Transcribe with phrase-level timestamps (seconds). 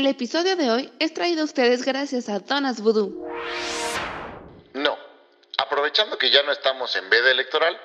[0.00, 3.28] El episodio de hoy es traído a ustedes gracias a Donas Voodoo.
[4.72, 4.96] No.
[5.58, 7.78] Aprovechando que ya no estamos en veda electoral,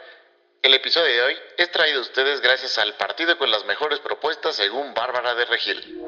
[0.61, 4.55] el episodio de hoy es traído a ustedes gracias al partido con las mejores propuestas
[4.55, 6.05] según Bárbara de Regil.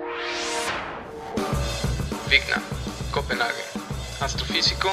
[2.29, 2.63] Vigna,
[3.11, 3.65] Copenhague,
[4.21, 4.89] astrofísico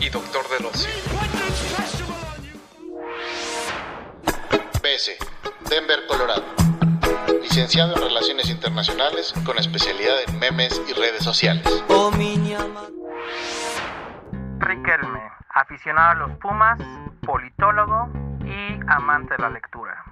[0.00, 0.90] y doctor del ocio.
[4.82, 5.16] BS,
[5.70, 6.44] Denver, Colorado.
[7.42, 11.64] Licenciado en Relaciones Internacionales con especialidad en memes y redes sociales.
[14.58, 16.78] Riquelme, aficionado a los Pumas,
[17.26, 18.08] politólogo
[18.44, 20.04] y amante de la lectura.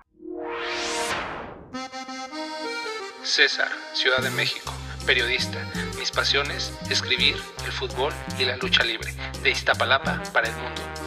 [3.22, 4.72] César, Ciudad de México,
[5.06, 5.59] periodista.
[5.98, 9.12] Mis pasiones, escribir, el fútbol y la lucha libre.
[9.42, 11.00] De Iztapalapa para el mundo.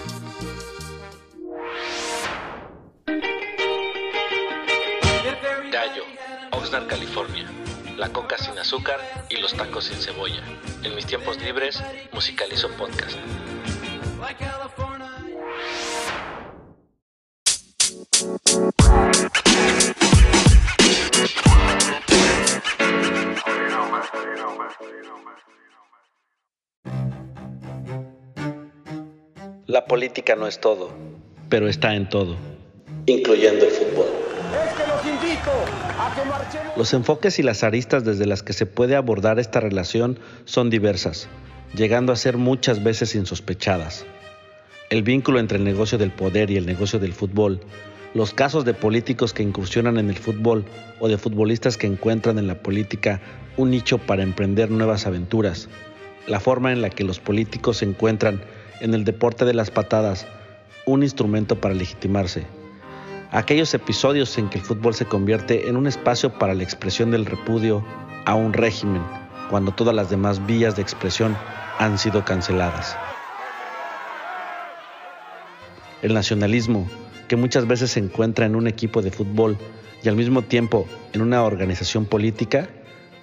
[6.74, 7.46] Oxnard, California.
[7.98, 10.42] La coca sin azúcar y los tacos sin cebolla.
[10.84, 13.16] En mis tiempos libres musicalizo podcast.
[29.68, 30.90] La política no es todo,
[31.50, 32.36] pero está en todo,
[33.06, 34.23] Incluyendo el fútbol.
[36.76, 41.28] Los enfoques y las aristas desde las que se puede abordar esta relación son diversas,
[41.74, 44.06] llegando a ser muchas veces insospechadas.
[44.90, 47.62] El vínculo entre el negocio del poder y el negocio del fútbol,
[48.14, 50.66] los casos de políticos que incursionan en el fútbol
[51.00, 53.22] o de futbolistas que encuentran en la política
[53.58, 55.70] un nicho para emprender nuevas aventuras,
[56.28, 58.42] la forma en la que los políticos se encuentran
[58.82, 60.28] en el deporte de las patadas
[60.86, 62.46] un instrumento para legitimarse,
[63.34, 67.26] aquellos episodios en que el fútbol se convierte en un espacio para la expresión del
[67.26, 67.84] repudio
[68.26, 69.02] a un régimen,
[69.50, 71.36] cuando todas las demás vías de expresión
[71.80, 72.96] han sido canceladas.
[76.04, 76.88] El nacionalismo,
[77.28, 79.58] que muchas veces se encuentra en un equipo de fútbol
[80.04, 82.70] y al mismo tiempo en una organización política,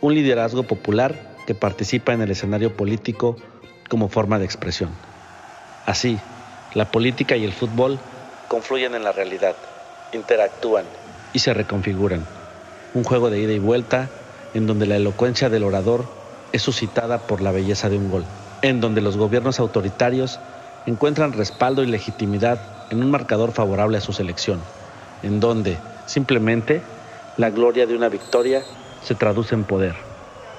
[0.01, 3.37] un liderazgo popular que participa en el escenario político
[3.89, 4.91] como forma de expresión.
[5.87, 6.19] Así,
[6.75, 8.01] la política y el fútbol
[8.49, 9.55] confluyen en la realidad,
[10.13, 10.85] interactúan
[11.33, 12.25] y se reconfiguran.
[12.95, 14.11] Un juego de ida y vuelta
[14.55, 16.05] en donde la elocuencia del orador
[16.53, 18.25] es suscitada por la belleza de un gol,
[18.63, 20.41] en donde los gobiernos autoritarios
[20.87, 22.61] encuentran respaldo y legitimidad
[22.91, 24.61] en un marcador favorable a su selección,
[25.23, 26.83] en donde, simplemente,
[27.37, 28.63] la gloria de una victoria
[29.03, 29.95] se traduce en poder,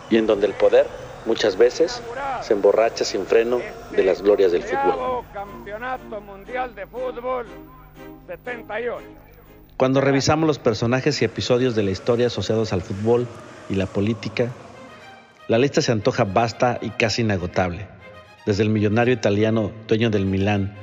[0.09, 0.87] y en donde el poder,
[1.25, 2.01] muchas veces,
[2.41, 3.59] se emborracha sin freno
[3.91, 5.25] de las glorias del fútbol.
[5.33, 7.45] Campeonato Mundial de Fútbol
[8.27, 9.30] 78.
[9.81, 13.27] Cuando revisamos los personajes y episodios de la historia asociados al fútbol
[13.67, 14.51] y la política,
[15.47, 17.87] la lista se antoja vasta y casi inagotable.
[18.45, 20.75] Desde el millonario italiano dueño del Milán,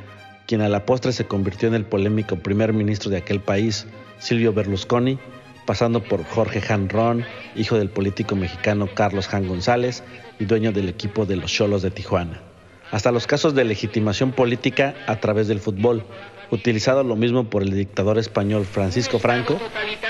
[0.48, 3.86] quien a la postre se convirtió en el polémico primer ministro de aquel país,
[4.18, 5.20] Silvio Berlusconi,
[5.64, 10.02] pasando por Jorge Han Ron, hijo del político mexicano Carlos Han González
[10.40, 12.42] y dueño del equipo de los Cholos de Tijuana.
[12.90, 16.02] Hasta los casos de legitimación política a través del fútbol,
[16.50, 19.58] utilizado lo mismo por el dictador español Francisco Franco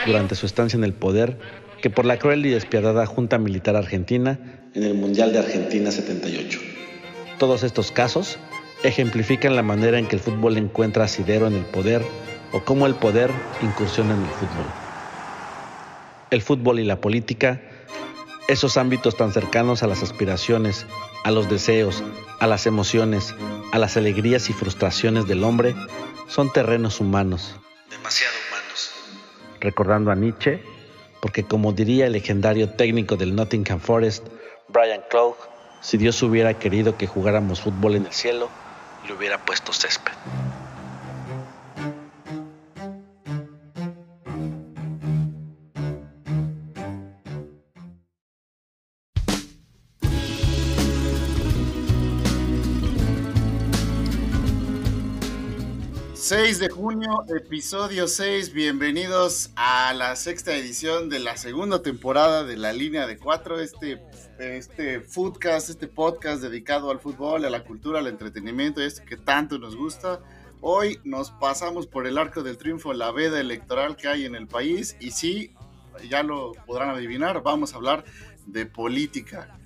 [0.06, 1.38] durante su estancia en el poder
[1.82, 4.38] que por la cruel y despiadada Junta Militar Argentina
[4.75, 6.60] en el Mundial de Argentina 78.
[7.38, 8.38] Todos estos casos
[8.82, 12.03] ejemplifican la manera en que el fútbol encuentra asidero en el poder
[12.53, 13.31] o cómo el poder
[13.62, 14.66] incursiona en el fútbol.
[16.30, 17.60] El fútbol y la política,
[18.48, 20.86] esos ámbitos tan cercanos a las aspiraciones,
[21.24, 22.03] a los deseos,
[22.41, 23.34] a las emociones,
[23.72, 25.74] a las alegrías y frustraciones del hombre,
[26.28, 27.57] son terrenos humanos,
[27.91, 28.91] Demasiado humanos.
[29.60, 30.63] recordando a Nietzsche,
[31.21, 34.27] porque como diría el legendario técnico del Nottingham Forest,
[34.69, 35.36] Brian Clough,
[35.80, 38.51] si Dios hubiera querido que jugáramos fútbol en el cielo,
[39.07, 40.13] le hubiera puesto césped.
[56.28, 58.53] 6 de junio, episodio 6.
[58.53, 63.59] Bienvenidos a la sexta edición de la segunda temporada de la línea de cuatro.
[63.59, 64.03] Este,
[64.39, 69.59] este foodcast, este podcast dedicado al fútbol, a la cultura, al entretenimiento, este que tanto
[69.59, 70.21] nos gusta.
[70.60, 74.47] Hoy nos pasamos por el arco del triunfo, la veda electoral que hay en el
[74.47, 74.98] país.
[75.01, 75.54] Y sí,
[76.10, 78.04] ya lo podrán adivinar, vamos a hablar
[78.45, 79.58] de política.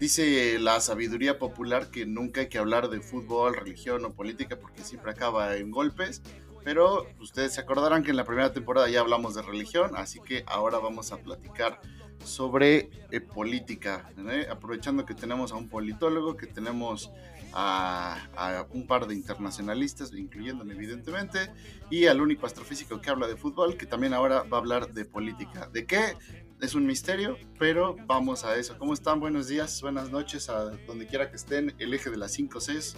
[0.00, 4.84] Dice la sabiduría popular que nunca hay que hablar de fútbol, religión o política porque
[4.84, 6.22] siempre acaba en golpes.
[6.62, 10.44] Pero ustedes se acordarán que en la primera temporada ya hablamos de religión, así que
[10.46, 11.80] ahora vamos a platicar
[12.22, 14.10] sobre eh, política.
[14.18, 14.46] ¿eh?
[14.50, 17.10] Aprovechando que tenemos a un politólogo, que tenemos
[17.52, 21.50] a, a, un par de internacionalistas, incluyéndome evidentemente,
[21.90, 25.04] y al único astrofísico que habla de fútbol, que también ahora va a hablar de
[25.04, 25.68] política.
[25.72, 26.16] ¿De qué?
[26.60, 28.76] Es un misterio, pero vamos a eso.
[28.78, 29.20] ¿Cómo están?
[29.20, 32.96] Buenos días, buenas noches a donde quiera que estén, el eje de las 5 Cs.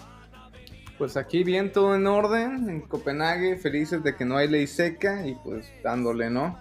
[0.98, 5.26] Pues aquí bien todo en orden, en Copenhague, felices de que no hay ley seca
[5.26, 6.58] y pues dándole, ¿no?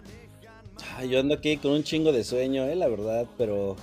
[1.10, 3.76] yo ando aquí con un chingo de sueño, eh, la verdad, pero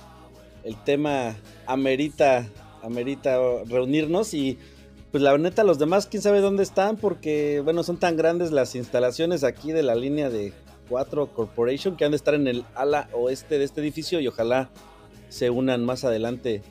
[0.63, 1.35] el tema
[1.67, 2.47] amerita,
[2.81, 4.57] amerita reunirnos y
[5.11, 8.75] pues la neta los demás quién sabe dónde están porque bueno, son tan grandes las
[8.75, 10.53] instalaciones aquí de la línea de
[10.87, 14.69] 4 Corporation que han de estar en el ala oeste de este edificio y ojalá
[15.29, 16.61] se unan más adelante.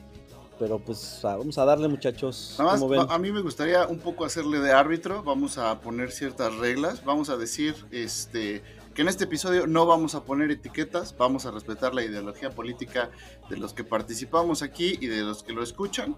[0.59, 2.55] Pero pues vamos a darle muchachos.
[2.57, 5.21] Nada más, a mí me gustaría un poco hacerle de árbitro.
[5.21, 7.05] Vamos a poner ciertas reglas.
[7.05, 8.63] Vamos a decir este,
[8.95, 11.15] que en este episodio no vamos a poner etiquetas.
[11.15, 13.11] Vamos a respetar la ideología política
[13.51, 16.15] de los que participamos aquí y de los que lo escuchan.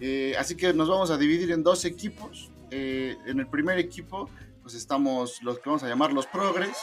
[0.00, 2.50] Eh, así que nos vamos a dividir en dos equipos.
[2.70, 4.30] Eh, en el primer equipo,
[4.62, 6.78] pues estamos los que vamos a llamar los progres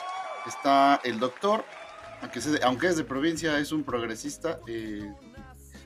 [0.49, 1.63] está el doctor,
[2.63, 4.59] aunque, es de provincia, es un progresista.
[4.67, 5.09] Eh,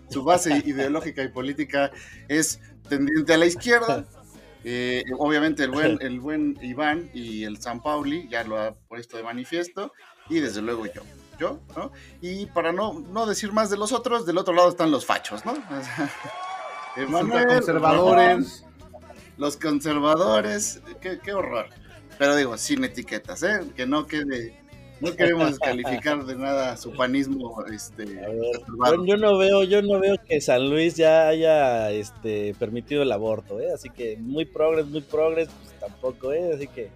[0.10, 1.92] su base ideológica y política
[2.28, 4.06] es tendiente a la izquierda.
[4.66, 9.18] Eh, obviamente el buen, el buen Iván y el San Pauli ya lo ha puesto
[9.18, 9.92] de manifiesto
[10.30, 11.02] y desde luego yo.
[11.38, 11.92] Yo, ¿no?
[12.22, 15.44] Y para no, no decir más de los otros, del otro lado están los fachos,
[15.46, 15.54] ¿no?
[16.96, 18.64] Emanuel, conservadores.
[19.36, 21.68] los conservadores, qué, qué horror.
[22.18, 23.62] Pero digo, sin etiquetas, ¿eh?
[23.76, 24.62] Que no quede.
[25.00, 27.66] No queremos calificar de nada su panismo.
[27.66, 28.06] Este,
[29.06, 33.60] yo, no veo, yo no veo que San Luis ya haya este, permitido el aborto,
[33.60, 33.74] ¿eh?
[33.74, 36.54] Así que muy progres, muy progres, pues tampoco, ¿eh?
[36.56, 36.90] Así que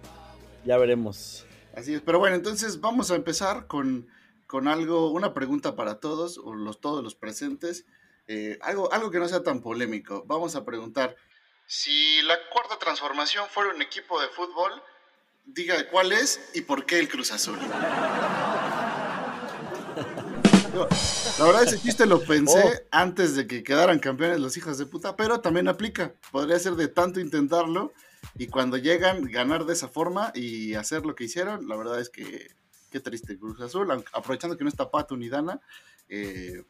[0.64, 1.44] ya veremos.
[1.74, 4.08] Así es, pero bueno, entonces vamos a empezar con,
[4.46, 7.84] con algo, una pregunta para todos, o los, todos los presentes.
[8.26, 10.24] Eh, algo, algo que no sea tan polémico.
[10.26, 11.16] Vamos a preguntar,
[11.66, 14.72] si la cuarta transformación fuera un equipo de fútbol,
[15.54, 17.58] diga cuál es y por qué el Cruz Azul.
[21.38, 22.72] La verdad, ese chiste lo pensé oh.
[22.90, 26.12] antes de que quedaran campeones los hijos de puta, pero también aplica.
[26.30, 27.92] Podría ser de tanto intentarlo
[28.36, 32.10] y cuando llegan, ganar de esa forma y hacer lo que hicieron, la verdad es
[32.10, 32.48] que
[32.90, 35.60] qué triste Cruz Azul, aprovechando que no está Pato ni Dana,
[36.08, 36.62] eh,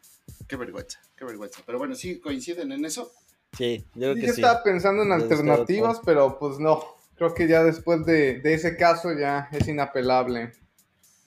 [0.46, 1.62] qué vergüenza, qué vergüenza.
[1.66, 3.12] Pero bueno, ¿sí coinciden en eso?
[3.56, 4.40] Sí, yo creo que sí.
[4.40, 9.48] estaba pensando en alternativas, pero pues no creo que ya después de, ese caso ya
[9.52, 10.52] es inapelable.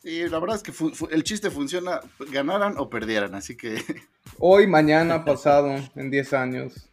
[0.04, 0.74] Y la verdad es que
[1.12, 2.00] el chiste funciona,
[2.32, 3.76] ganaran o perdieran, así que...
[4.40, 6.90] Hoy, mañana, pasado, en 10 años.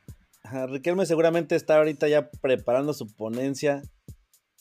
[0.68, 3.82] Riquelme seguramente está ahorita ya preparando su ponencia,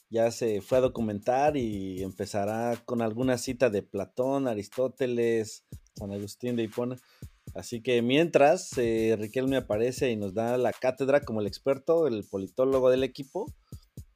[0.09, 5.63] ya se fue a documentar y empezará con alguna cita de Platón, Aristóteles,
[5.95, 6.97] San Agustín de Hipona.
[7.55, 12.23] Así que mientras eh, Riquelme aparece y nos da la cátedra como el experto, el
[12.23, 13.51] politólogo del equipo,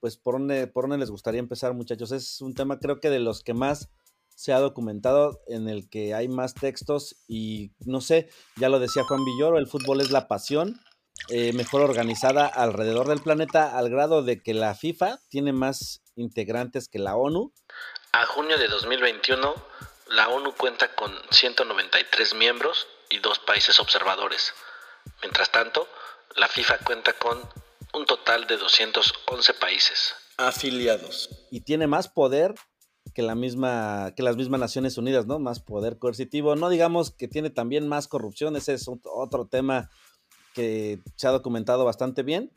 [0.01, 2.11] pues por dónde, por dónde les gustaría empezar, muchachos.
[2.11, 3.89] Es un tema creo que de los que más
[4.35, 9.03] se ha documentado, en el que hay más textos y no sé, ya lo decía
[9.03, 10.81] Juan Villoro, el fútbol es la pasión
[11.29, 16.89] eh, mejor organizada alrededor del planeta al grado de que la FIFA tiene más integrantes
[16.89, 17.53] que la ONU.
[18.11, 19.55] A junio de 2021,
[20.07, 24.53] la ONU cuenta con 193 miembros y dos países observadores.
[25.21, 25.87] Mientras tanto,
[26.35, 27.39] la FIFA cuenta con
[27.93, 31.29] un total de 211 países afiliados.
[31.51, 32.55] Y tiene más poder
[33.13, 35.39] que la misma que las mismas Naciones Unidas, ¿no?
[35.39, 36.55] Más poder coercitivo.
[36.55, 39.89] No digamos que tiene también más corrupción, ese es otro tema
[40.53, 42.51] que se ha documentado bastante bien,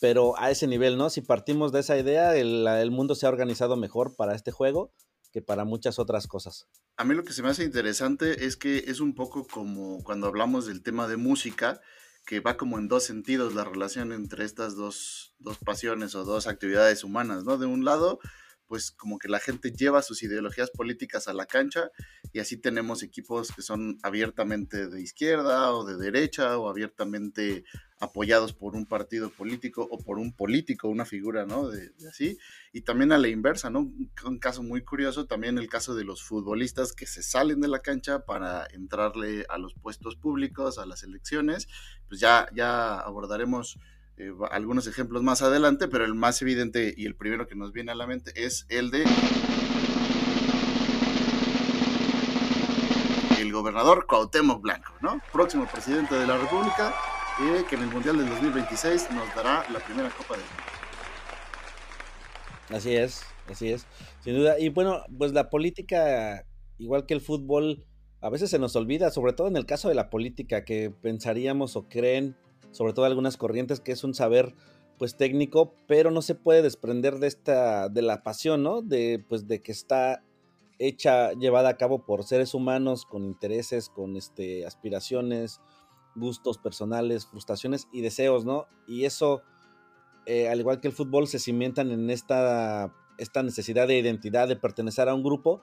[0.00, 1.10] pero a ese nivel, ¿no?
[1.10, 4.92] Si partimos de esa idea, el, el mundo se ha organizado mejor para este juego
[5.32, 6.68] que para muchas otras cosas.
[6.96, 10.28] A mí lo que se me hace interesante es que es un poco como cuando
[10.28, 11.80] hablamos del tema de música,
[12.24, 16.46] que va como en dos sentidos la relación entre estas dos, dos pasiones o dos
[16.46, 17.58] actividades humanas, ¿no?
[17.58, 18.18] De un lado,
[18.66, 21.90] pues como que la gente lleva sus ideologías políticas a la cancha
[22.32, 27.64] y así tenemos equipos que son abiertamente de izquierda o de derecha o abiertamente
[28.04, 31.68] apoyados por un partido político o por un político, una figura, ¿no?
[31.68, 32.38] De, así.
[32.72, 33.92] Y también a la inversa, ¿no?
[34.24, 37.80] Un, caso muy curioso, también el caso de los futbolistas que se salen de la
[37.80, 41.68] cancha para entrarle a los puestos públicos, a las elecciones.
[42.08, 43.78] Pues ya, ya abordaremos
[44.16, 47.92] eh, algunos ejemplos más adelante, pero el más evidente y el primero que nos viene
[47.92, 49.04] a la mente es el de
[53.38, 55.20] el gobernador Cuauhtémoc Blanco, ¿no?
[55.32, 56.94] Próximo presidente de la República
[57.68, 60.62] que en el Mundial del 2026 nos dará la primera Copa del Mundo.
[62.70, 63.86] Así es, así es,
[64.20, 64.58] sin duda.
[64.58, 66.46] Y bueno, pues la política,
[66.78, 67.86] igual que el fútbol,
[68.20, 71.74] a veces se nos olvida, sobre todo en el caso de la política, que pensaríamos
[71.74, 72.36] o creen,
[72.70, 74.54] sobre todo algunas corrientes, que es un saber
[74.96, 78.80] pues técnico, pero no se puede desprender de esta, de la pasión, ¿no?
[78.80, 80.22] De, pues de que está
[80.78, 85.60] hecha, llevada a cabo por seres humanos con intereses, con este, aspiraciones,
[86.14, 88.66] gustos personales, frustraciones y deseos, ¿no?
[88.86, 89.42] Y eso,
[90.26, 94.56] eh, al igual que el fútbol, se cimientan en esta, esta necesidad de identidad, de
[94.56, 95.62] pertenecer a un grupo.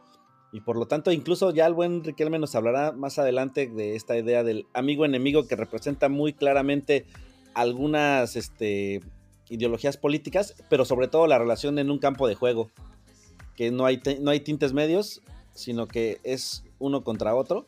[0.52, 4.18] Y por lo tanto, incluso ya el buen Riquelme nos hablará más adelante de esta
[4.18, 7.06] idea del amigo-enemigo que representa muy claramente
[7.54, 9.00] algunas este,
[9.50, 12.70] ideologías políticas, pero sobre todo la relación en un campo de juego,
[13.56, 15.22] que no hay, no hay tintes medios,
[15.54, 17.66] sino que es uno contra otro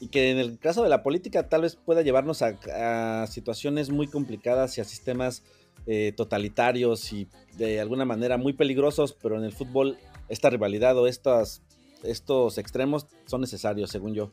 [0.00, 4.08] y que en el caso de la política tal vez pueda llevarnos a, situaciones muy
[4.08, 5.42] complicadas y a sistemas
[5.86, 9.98] eh, totalitarios y de alguna manera muy peligrosos, pero en el fútbol
[10.28, 11.62] esta rivalidad o estos,
[12.02, 14.32] estos extremos son necesarios, según yo.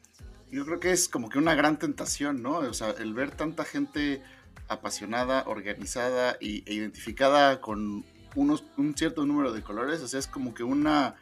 [0.51, 2.57] Yo creo que es como que una gran tentación, ¿no?
[2.57, 4.21] O sea, el ver tanta gente
[4.67, 8.05] apasionada, organizada e identificada con
[8.35, 11.15] unos, un cierto número de colores, o sea, es como que una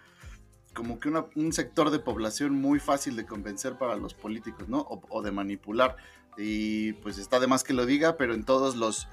[0.73, 4.87] como que un sector de población muy fácil de convencer para los políticos, ¿no?
[4.87, 5.97] O, de manipular.
[6.37, 9.07] Y pues está de más que lo diga, pero en todos los,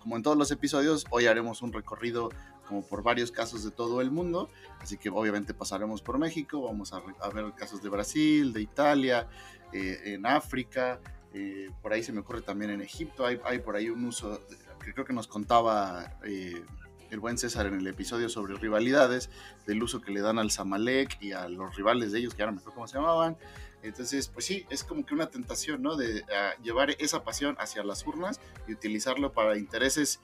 [0.00, 2.28] como en todos los episodios, hoy haremos un recorrido
[2.68, 4.50] como por varios casos de todo el mundo.
[4.80, 9.28] Así que obviamente pasaremos por México, vamos a, ver casos de Brasil, de Italia,
[9.72, 11.00] eh, en África,
[11.32, 14.40] eh, por ahí se me ocurre también en Egipto, hay, hay por ahí un uso
[14.84, 16.18] que creo que nos contaba...
[16.24, 16.62] Eh,
[17.12, 19.30] el buen César en el episodio sobre rivalidades,
[19.66, 22.52] del uso que le dan al Zamalek y a los rivales de ellos, que ahora
[22.52, 23.36] me acuerdo cómo se llamaban.
[23.82, 25.96] Entonces, pues sí, es como que una tentación, ¿no?
[25.96, 26.24] De
[26.62, 30.20] llevar esa pasión hacia las urnas y utilizarlo para intereses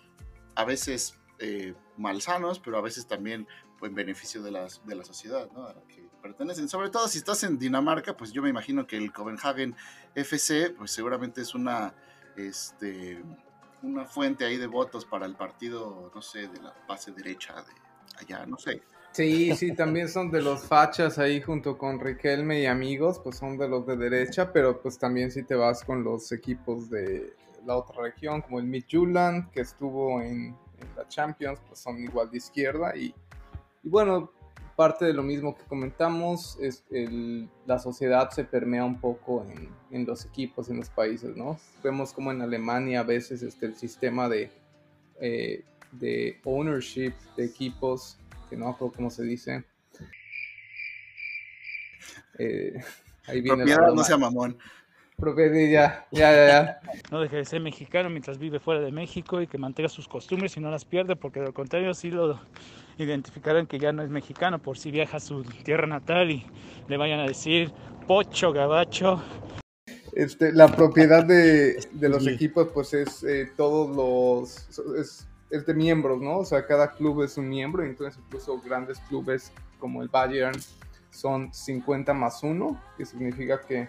[0.55, 3.47] a veces eh, malsanos, pero a veces también
[3.83, 5.67] en beneficio de, las, de la sociedad, ¿no?
[5.67, 6.69] A la que pertenecen.
[6.69, 9.77] Sobre todo si estás en Dinamarca, pues yo me imagino que el Copenhagen
[10.15, 11.95] FC, pues seguramente es una,
[12.37, 13.23] este,
[13.83, 17.73] una fuente ahí de votos para el partido, no sé, de la base derecha de
[18.19, 18.83] allá, no sé.
[19.13, 23.57] Sí, sí, también son de los fachas ahí junto con Riquelme y amigos, pues son
[23.57, 27.35] de los de derecha, pero pues también si te vas con los equipos de
[27.67, 30.57] la otra región, como el Midtjylland, que estuvo en,
[30.97, 33.13] la Champions, pues son igual de izquierda y,
[33.83, 34.31] y bueno,
[34.79, 39.69] parte de lo mismo que comentamos, es el, la sociedad se permea un poco en,
[39.91, 41.59] en, los equipos, en los países, ¿no?
[41.83, 44.53] Vemos como en Alemania a veces este, el sistema de,
[45.21, 49.65] eh, de ownership de equipos, que no acuerdo cómo se dice.
[52.39, 52.81] Eh,
[53.27, 54.57] ahí viene Propiedad, no sea mamón.
[55.19, 56.81] Propiedad, ya, ya, ya.
[57.11, 60.57] No deje de ser mexicano mientras vive fuera de México y que mantenga sus costumbres
[60.57, 62.41] y no las pierde, porque de lo contrario sí lo
[62.99, 66.47] identificarán que ya no es mexicano por si viaja a su tierra natal y
[66.87, 67.73] le vayan a decir
[68.07, 69.21] pocho, gabacho.
[70.13, 74.69] Este, la propiedad de, de los equipos pues es eh, todos los...
[74.97, 76.39] Es, es, de miembros, ¿no?
[76.39, 80.61] O sea, cada club es un miembro, entonces incluso grandes clubes como el Bayern
[81.11, 83.89] son 50 más 1, que significa que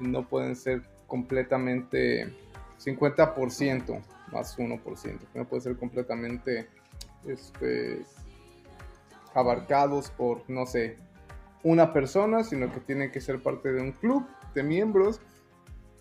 [0.00, 2.34] no pueden ser completamente
[2.78, 4.82] 50% más 1%,
[5.32, 6.68] que no puede ser completamente
[7.26, 8.02] este,
[9.34, 10.96] abarcados por, no sé,
[11.62, 15.20] una persona, sino que tienen que ser parte de un club de miembros.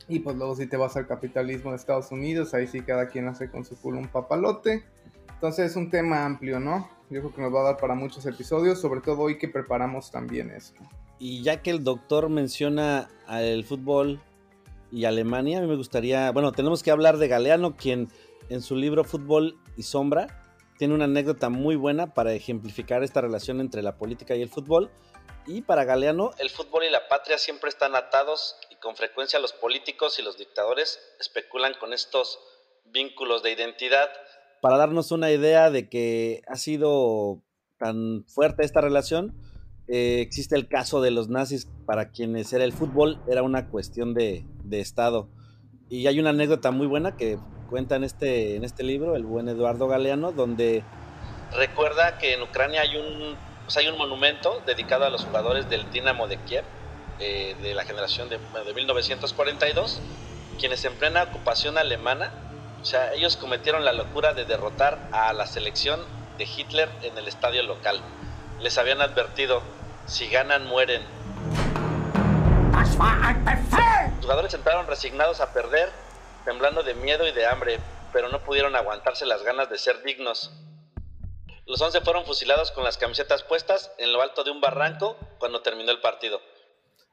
[0.07, 3.27] Y pues luego si te vas al capitalismo de Estados Unidos, ahí sí cada quien
[3.27, 4.83] hace con su culo un papalote.
[5.33, 6.87] Entonces es un tema amplio, ¿no?
[7.09, 10.11] Yo creo que nos va a dar para muchos episodios, sobre todo hoy que preparamos
[10.11, 10.81] también esto.
[11.19, 14.21] Y ya que el doctor menciona al fútbol
[14.91, 18.09] y Alemania, a mí me gustaría, bueno, tenemos que hablar de Galeano, quien
[18.49, 20.41] en su libro Fútbol y Sombra
[20.77, 24.91] tiene una anécdota muy buena para ejemplificar esta relación entre la política y el fútbol.
[25.47, 29.53] Y para Galeano, el fútbol y la patria siempre están atados y con frecuencia los
[29.53, 32.39] políticos y los dictadores especulan con estos
[32.85, 34.09] vínculos de identidad.
[34.61, 37.43] Para darnos una idea de que ha sido
[37.77, 39.39] tan fuerte esta relación,
[39.87, 44.13] eh, existe el caso de los nazis para quienes era el fútbol, era una cuestión
[44.13, 45.29] de, Estado.
[45.89, 47.37] Y hay una anécdota muy buena que
[47.69, 50.83] cuenta en este, en este libro, el buen Eduardo Galeano, donde
[51.55, 53.35] recuerda que en Ucrania hay un,
[53.75, 56.65] hay un monumento dedicado a los jugadores del Dinamo de Kiev,
[57.19, 60.01] eh, de la generación de, de 1942,
[60.59, 62.33] quienes en plena ocupación alemana,
[62.81, 66.01] o sea, ellos cometieron la locura de derrotar a la selección
[66.37, 68.01] de Hitler en el estadio local.
[68.61, 69.61] Les habían advertido,
[70.07, 71.03] si ganan, mueren.
[72.71, 75.89] Los jugadores entraron resignados a perder,
[76.45, 77.79] temblando de miedo y de hambre,
[78.13, 80.51] pero no pudieron aguantarse las ganas de ser dignos.
[81.67, 85.61] Los 11 fueron fusilados con las camisetas puestas en lo alto de un barranco cuando
[85.61, 86.39] terminó el partido.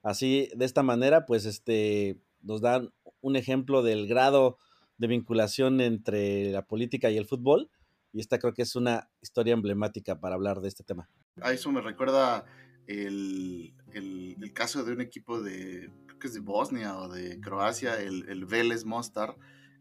[0.02, 4.58] Así, de esta manera, pues este, nos dan un ejemplo del grado
[4.99, 7.70] de vinculación entre la política y el fútbol.
[8.12, 11.08] Y esta creo que es una historia emblemática para hablar de este tema.
[11.40, 12.44] A eso me recuerda
[12.86, 17.40] el, el, el caso de un equipo de, creo que es de Bosnia o de
[17.40, 19.36] Croacia, el, el Vélez Mostar,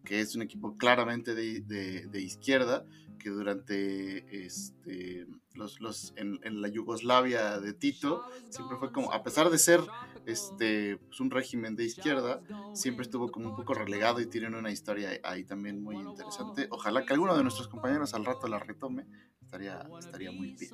[0.05, 2.85] que es un equipo claramente de, de, de izquierda,
[3.19, 9.21] que durante este, los, los en, en, la Yugoslavia de Tito siempre fue como, a
[9.21, 9.81] pesar de ser
[10.25, 12.41] este, pues un régimen de izquierda,
[12.73, 16.67] siempre estuvo como un poco relegado y tienen una historia ahí también muy interesante.
[16.71, 19.05] Ojalá que alguno de nuestros compañeros al rato la retome,
[19.51, 20.71] estaría, estaría muy bien.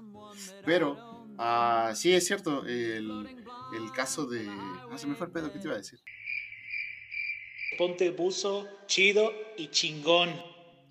[0.64, 3.28] Pero uh, sí es cierto, el,
[3.74, 4.46] el caso de...
[4.48, 6.00] Ah, se me fue el pedo, ¿qué te iba a decir?
[7.78, 10.30] Ponte buzo, chido y chingón.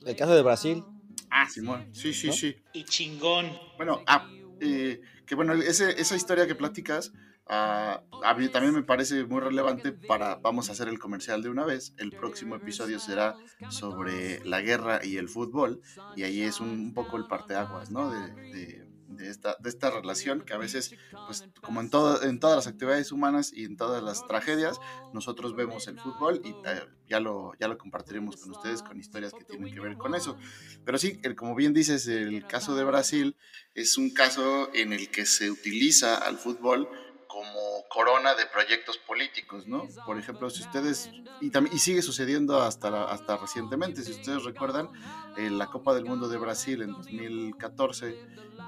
[0.04, 0.82] El caso de Brasil.
[1.30, 2.32] Ah, Simón, sí, sí, ¿No?
[2.32, 2.56] sí.
[2.72, 3.50] Y chingón.
[3.76, 4.28] Bueno, ah,
[4.60, 7.12] eh, que bueno, ese, esa historia que platicas
[7.46, 11.50] ah, a mí también me parece muy relevante para, vamos a hacer el comercial de
[11.50, 13.36] una vez, el próximo episodio será
[13.70, 15.80] sobre la guerra y el fútbol,
[16.16, 18.10] y ahí es un, un poco el parteaguas, ¿no?
[18.10, 20.94] De, de, de esta, de esta relación que a veces,
[21.26, 24.78] pues como en, todo, en todas las actividades humanas y en todas las tragedias,
[25.12, 29.32] nosotros vemos el fútbol y eh, ya lo, ya lo compartiremos con ustedes con historias
[29.32, 30.36] que tienen que ver con eso.
[30.84, 33.36] Pero sí, el, como bien dices, el caso de Brasil
[33.74, 36.88] es un caso en el que se utiliza al fútbol
[37.36, 39.86] como corona de proyectos políticos, ¿no?
[40.06, 41.10] Por ejemplo, si ustedes,
[41.42, 44.88] y, también, y sigue sucediendo hasta, hasta recientemente, si ustedes recuerdan,
[45.36, 48.18] eh, la Copa del Mundo de Brasil en 2014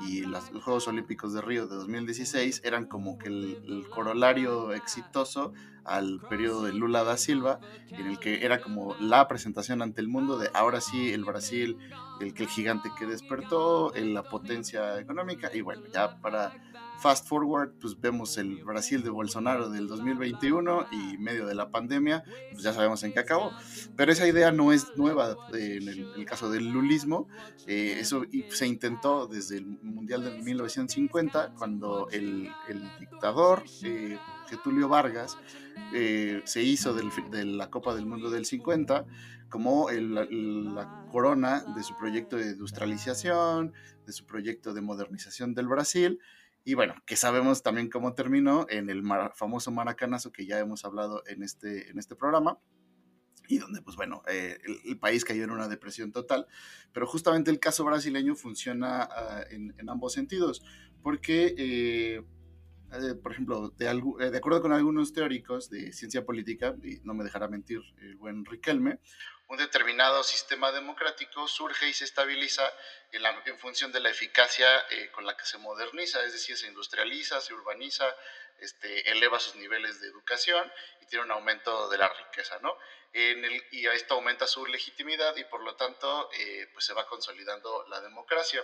[0.03, 6.21] y los Juegos Olímpicos de Río de 2016 eran como que el, corolario exitoso al
[6.29, 10.39] periodo de Lula da Silva, en el que era como la presentación ante el mundo
[10.39, 11.79] de ahora sí el Brasil,
[12.21, 16.53] el que el gigante que despertó, en la potencia económica, y bueno, ya para
[16.99, 22.25] fast forward, pues vemos el Brasil de Bolsonaro del 2021 y medio de la pandemia,
[22.51, 23.53] pues ya sabemos en qué acabó.
[23.97, 27.29] Pero esa idea no es nueva eh, en, el, en, el, caso del lulismo.
[27.67, 34.89] Eh, eso se intentó desde el Mundial de 1950, cuando el, el dictador eh, Getulio
[34.89, 35.37] Vargas
[35.95, 39.07] eh, se hizo de la Copa del Mundo del 50
[39.49, 43.73] como la corona de su proyecto de industrialización,
[44.07, 46.21] de su proyecto de modernización del Brasil
[46.69, 49.03] y bueno, que sabemos también cómo terminó en el
[49.35, 52.59] famoso maracanazo que ya hemos hablado en este, en este programa,
[53.49, 56.47] y donde, pues bueno, eh, el, país cayó en una depresión total.
[56.93, 59.09] Pero justamente el caso brasileño funciona
[59.51, 60.63] en, en, ambos sentidos,
[61.03, 62.23] porque, eh,
[62.93, 67.15] eh, por ejemplo, de, algo, de, acuerdo con algunos teóricos de ciencia política, y no
[67.15, 68.99] me dejará mentir el buen Riquelme,
[69.49, 72.71] un determinado sistema democrático surge y se estabiliza
[73.13, 76.55] en, la, en función de la eficacia eh, con la que se moderniza, es decir,
[76.59, 78.15] se industrializa, se urbaniza,
[78.61, 80.71] este, eleva sus niveles de educación
[81.01, 82.77] y tiene un aumento de la riqueza, ¿no?
[83.15, 87.07] En el, y esto aumenta su legitimidad y por lo tanto eh, pues se va
[87.07, 88.63] consolidando la democracia.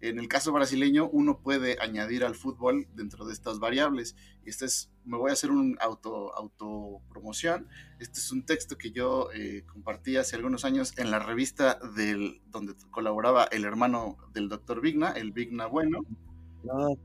[0.00, 4.14] En el caso brasileño, uno puede añadir al fútbol dentro de estas variables.
[4.44, 7.66] Este es, me voy a hacer un auto, autopromoción.
[7.98, 12.40] Este es un texto que yo eh, compartí hace algunos años en la revista del,
[12.46, 16.00] donde colaboraba el hermano del doctor Vigna, el Vigna Bueno.
[16.62, 16.96] No,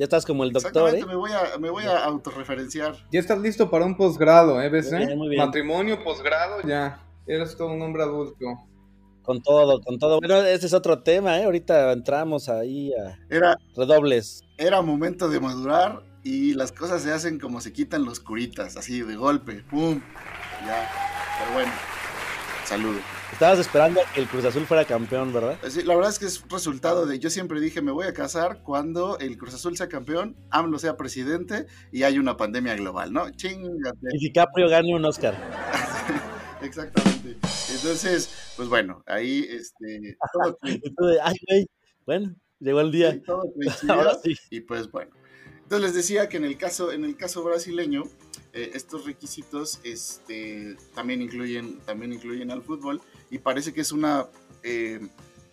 [0.00, 0.94] ya estás como el doctor.
[0.94, 1.04] ¿eh?
[1.04, 2.96] Me voy a, me voy a autorreferenciar.
[3.12, 4.92] Ya estás listo para un posgrado, ¿eh, BC?
[4.92, 5.44] Muy bien, muy bien.
[5.44, 7.06] Matrimonio, posgrado, ya.
[7.26, 8.46] Eres todo un hombre adulto.
[9.30, 10.18] Con todo, con todo.
[10.18, 11.44] Bueno, ese es otro tema, ¿eh?
[11.44, 14.42] Ahorita entramos ahí a era, redobles.
[14.58, 19.02] Era momento de madurar y las cosas se hacen como se quitan los curitas, así
[19.02, 20.00] de golpe, ¡pum!
[20.66, 20.90] Ya,
[21.38, 21.70] pero bueno,
[22.64, 22.98] saludo.
[23.30, 25.56] Estabas esperando que el Cruz Azul fuera campeón, ¿verdad?
[25.68, 27.20] Sí, la verdad es que es resultado de.
[27.20, 30.96] Yo siempre dije, me voy a casar cuando el Cruz Azul sea campeón, AMLO sea
[30.96, 33.30] presidente y hay una pandemia global, ¿no?
[33.30, 34.08] Chingate.
[34.12, 35.36] Y DiCaprio gane un Oscar.
[36.62, 37.36] Exactamente.
[37.74, 40.16] Entonces, pues bueno, ahí este.
[40.32, 40.58] Todo...
[41.22, 41.66] Ay, güey.
[42.06, 43.20] Bueno, Llegó el día.
[43.88, 44.36] Ahora sí.
[44.50, 45.10] Y pues bueno.
[45.62, 48.02] Entonces les decía que en el caso, en el caso brasileño,
[48.52, 54.26] eh, estos requisitos este, también, incluyen, también incluyen al fútbol y parece que es una,
[54.64, 55.00] eh,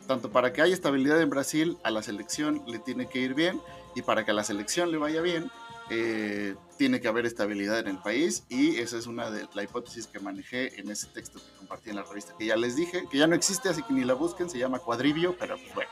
[0.08, 3.62] tanto para que haya estabilidad en Brasil, a la selección le tiene que ir bien
[3.96, 5.52] y para que a la selección le vaya bien,
[5.92, 10.08] eh, tiene que haber estabilidad en el país y esa es una de la hipótesis
[10.08, 13.18] que manejé en ese texto que compartí en la revista, que ya les dije, que
[13.18, 15.90] ya no existe, así que ni la busquen, se llama Cuadrivio, pero pues bueno.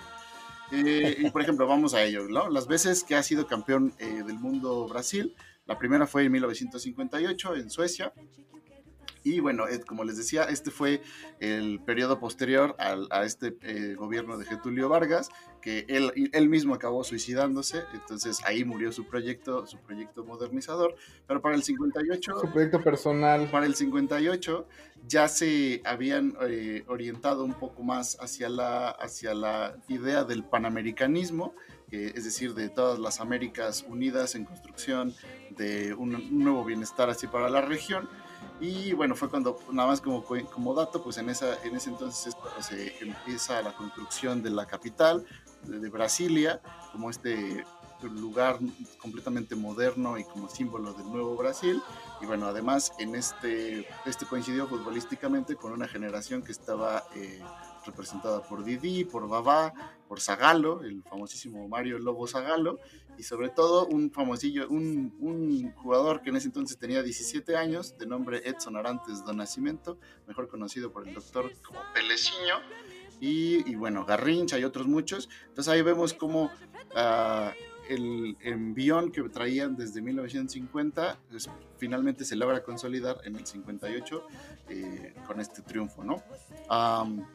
[0.72, 2.50] Eh, y por ejemplo, vamos a ello, ¿no?
[2.50, 7.56] Las veces que ha sido campeón eh, del mundo Brasil, la primera fue en 1958
[7.56, 8.14] en Suecia,
[9.26, 11.02] y bueno, eh, como les decía, este fue
[11.40, 15.30] el periodo posterior al, a este eh, gobierno de Getulio Vargas,
[15.66, 20.96] él, él mismo acabó suicidándose, entonces ahí murió su proyecto, su proyecto modernizador,
[21.28, 22.40] pero para el 58...
[22.40, 23.50] Su proyecto personal.
[23.50, 24.68] Para el 58
[25.08, 31.56] ya se habían eh, orientado un poco más hacia la, hacia la idea del panamericanismo,
[31.92, 35.14] es decir, de todas las Américas unidas en construcción
[35.52, 38.10] de un, un nuevo bienestar así para la región
[38.60, 42.28] y bueno, fue cuando, nada más como, como dato, pues en, esa, en ese entonces
[42.28, 45.26] es cuando se empieza la construcción de la capital,
[45.66, 47.64] de, Brasilia, como este
[48.02, 48.60] lugar
[49.00, 51.82] completamente moderno y como símbolo del nuevo Brasil.
[52.22, 57.42] Y bueno, además en este, este coincidió futbolísticamente con una generación que estaba eh,
[57.86, 59.74] representada por Didi, por Babá,
[60.08, 62.80] por Zagalo, el famosísimo Mario Lobo Zagalo,
[63.18, 67.98] y sobre todo un famosillo, un, un, jugador que en ese entonces tenía 17 años,
[67.98, 69.98] de nombre Edson Arantes do Nascimento,
[70.28, 72.56] mejor conocido por el doctor como Peleciño,
[73.20, 75.30] y, y, bueno, Garrincha y otros muchos.
[75.48, 77.50] Entonces ahí vemos cómo uh,
[77.90, 84.28] el envión que traían desde 1950 pues, finalmente se logra consolidar en el 58
[84.70, 86.24] eh, con este triunfo, ¿no?
[86.70, 87.26] Um,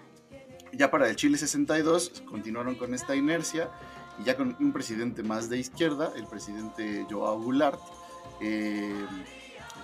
[0.73, 3.71] ya para el Chile 62 continuaron con esta inercia
[4.21, 7.81] y ya con un presidente más de izquierda, el presidente Joao Goulart,
[8.41, 9.07] eh,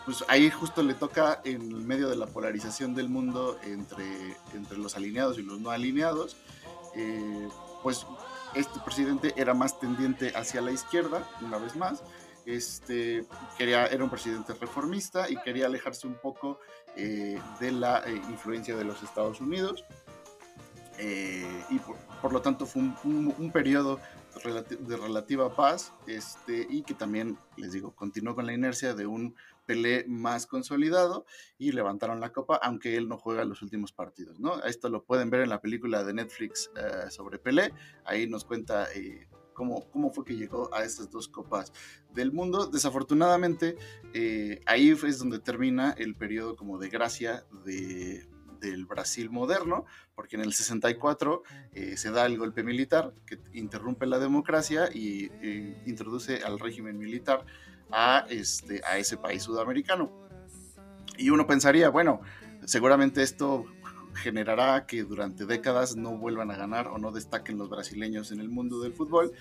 [0.05, 4.95] pues ahí justo le toca en medio de la polarización del mundo entre, entre los
[4.97, 6.37] alineados y los no alineados,
[6.95, 7.49] eh,
[7.83, 8.07] pues
[8.55, 12.03] este presidente era más tendiente hacia la izquierda, una vez más,
[12.45, 13.27] este,
[13.59, 16.61] quería, era un presidente reformista y quería alejarse un poco
[16.95, 19.85] eh, de la influencia de los Estados Unidos.
[20.99, 21.79] y
[22.23, 24.01] por, lo tanto fue un, un periodo
[24.45, 29.35] de relativa paz este, y que también, les digo, continuó con la inercia de un
[29.67, 31.27] Pelé más consolidado
[31.59, 34.63] y levantaron la copa, aunque él no juega los últimos partidos, ¿no?
[34.63, 38.87] Esto lo pueden ver en la película de Netflix eh, sobre Pelé, ahí nos cuenta
[38.95, 41.73] eh, cómo, cómo fue que llegó a estas dos copas
[42.15, 42.67] del mundo.
[42.67, 43.77] Desafortunadamente,
[44.15, 48.29] eh, ahí es donde termina el periodo como de gracia de,
[48.71, 54.07] del Brasil moderno, porque en el 64 eh, se da el golpe militar que interrumpe
[54.07, 57.45] la democracia y eh, introduce al régimen militar
[57.91, 60.11] a, este, a ese país sudamericano.
[61.19, 62.21] Y uno pensaría, bueno,
[62.65, 63.67] seguramente esto
[64.17, 68.49] generará que durante décadas no vuelvan a ganar o no destaquen los brasileños en el
[68.49, 69.33] mundo del fútbol.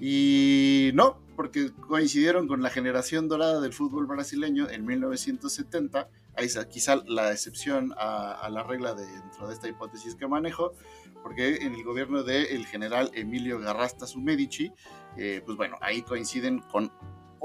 [0.00, 6.96] Y no, porque coincidieron con la generación dorada del fútbol brasileño en 1970 ahí quizá
[7.06, 10.74] la excepción a, la regla dentro de esta hipótesis que manejo,
[11.22, 14.72] porque en el gobierno del general Emilio Garrasta Medici,
[15.16, 16.92] eh, pues bueno, ahí coinciden con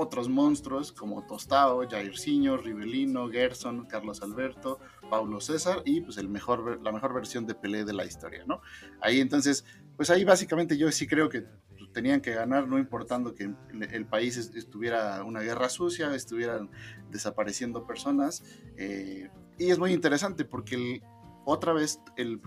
[0.01, 6.81] otros monstruos como Tostao, Jairzinho, Rivelino, Gerson, Carlos Alberto, Paulo César y pues el mejor,
[6.81, 8.61] la mejor versión de Pelé de la historia, ¿no?
[9.01, 9.65] Ahí entonces,
[9.97, 11.43] pues ahí básicamente yo sí creo que
[11.93, 13.53] tenían que ganar, no importando que
[13.91, 16.69] el país estuviera una guerra sucia, estuvieran
[17.09, 18.43] desapareciendo personas.
[18.77, 21.01] Eh, y es muy interesante porque
[21.45, 22.41] otra vez el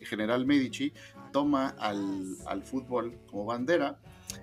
[0.00, 0.92] general Medici
[1.32, 3.98] toma al, fútbol como bandera.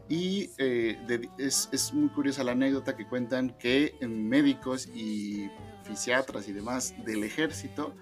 [0.10, 0.98] Y eh,
[1.38, 5.48] es, es, muy curiosa la anécdota que cuentan que médicos y
[5.84, 7.96] fisiatras y demás del ejército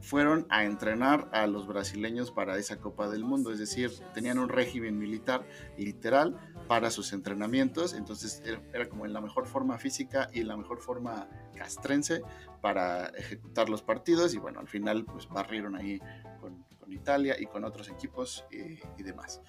[0.00, 4.48] fueron a entrenar a los brasileños para esa Copa del Mundo, es decir, tenían un
[4.48, 10.40] régimen militar literal para sus entrenamientos, entonces era como en la mejor forma física y
[10.40, 12.22] en la mejor forma castrense
[12.60, 14.34] para ejecutar los partidos.
[14.34, 16.00] Y bueno, al final pues barrieron ahí
[16.40, 19.40] con, Italia y con otros equipos eh, y demás.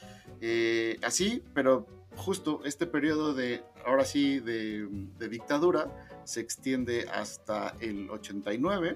[0.42, 4.88] Eh, así, pero justo este periodo de, ahora sí, de,
[5.18, 5.88] de dictadura
[6.24, 8.96] se extiende hasta el 89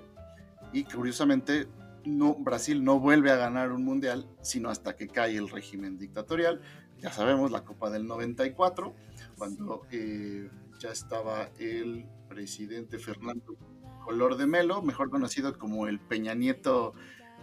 [0.75, 1.69] y curiosamente
[2.03, 6.59] no, Brasil no vuelve a ganar un mundial sino hasta que cae el régimen dictatorial.
[6.99, 8.93] Ya sabemos, la Copa del 94,
[9.37, 13.55] cuando eh, ya estaba el presidente Fernando
[14.03, 16.93] Color de Melo, mejor conocido como el Peña Nieto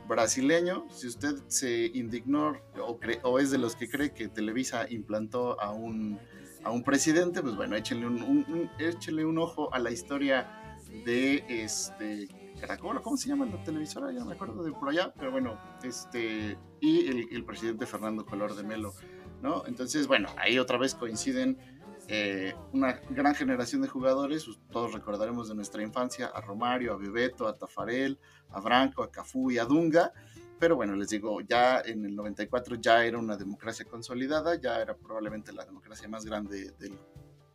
[0.07, 0.87] brasileño.
[0.91, 5.73] Si usted se indignó o, o, es de los que cree que Televisa implantó a
[5.73, 6.19] un,
[6.65, 11.45] a un presidente, pues bueno, échenle un, un, échenle un ojo a la historia de
[11.49, 12.29] este
[12.63, 14.13] Caracol, ¿cómo se llama la televisora?
[14.13, 18.55] Ya me acuerdo de por allá, pero bueno, este, y el, el presidente Fernando Color
[18.55, 18.95] de Melo,
[19.43, 19.67] ¿no?
[19.67, 21.59] Entonces, bueno, ahí otra vez coinciden
[22.07, 26.97] eh, una gran generación de jugadores, pues, todos recordaremos de nuestra infancia a Romario, a
[26.97, 28.21] Bebeto, a Tafarel,
[28.51, 30.13] a Branco, a Cafú y a Dunga,
[30.61, 34.97] pero bueno, les digo, ya en el 94 ya era una democracia consolidada, ya era
[34.97, 36.97] probablemente la democracia más grande del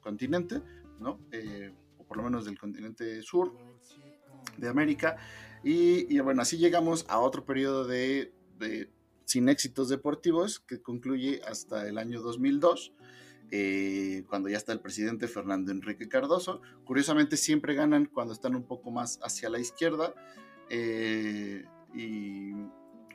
[0.02, 0.62] continente,
[1.00, 1.22] ¿no?
[1.32, 3.54] Eh, o por lo menos del continente sur
[4.58, 5.18] de América,
[5.64, 8.90] y, bueno, así llegamos a otro periodo de, de
[9.26, 12.94] sin éxitos deportivos que concluye hasta el año 2002,
[13.52, 16.62] eh, cuando ya está el presidente Fernando Enrique Cardoso.
[16.86, 20.14] Curiosamente siempre ganan cuando están un poco más hacia la izquierda.
[20.70, 22.52] Eh, y,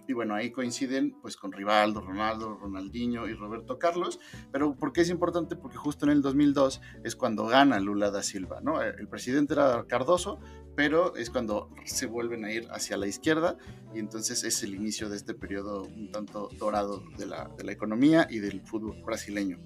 [0.07, 4.19] y, bueno, ahí coinciden pues con Rivaldo, Ronaldo, Ronaldinho y Roberto Carlos.
[4.51, 5.57] Pero ¿por qué es importante?
[5.57, 8.83] Porque justo en el 2002 es cuando gana Lula da Silva, ¿no?
[8.83, 10.39] El presidente era Cardoso,
[10.75, 13.57] pero es cuando se vuelven a ir hacia la izquierda
[13.95, 17.73] y entonces es el inicio de este periodo un tanto dorado de la, de la
[17.73, 19.59] economía y del fútbol brasileño.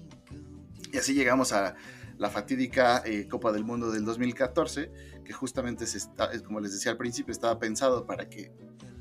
[0.91, 1.75] Y así llegamos a
[2.17, 4.91] la fatídica eh, Copa del Mundo del 2014,
[5.23, 8.51] que justamente, se está, como les decía al principio, estaba pensado para que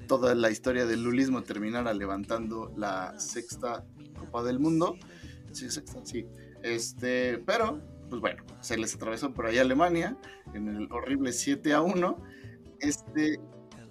[0.06, 3.84] toda la historia del lulismo terminara levantando la sexta
[4.18, 4.96] Copa del Mundo.
[5.52, 6.26] Sí, sexta, sí.
[6.62, 10.16] Este, pero, pues bueno, se les atravesó por ahí Alemania
[10.54, 12.22] en el horrible 7 a 1.
[12.80, 13.40] Este,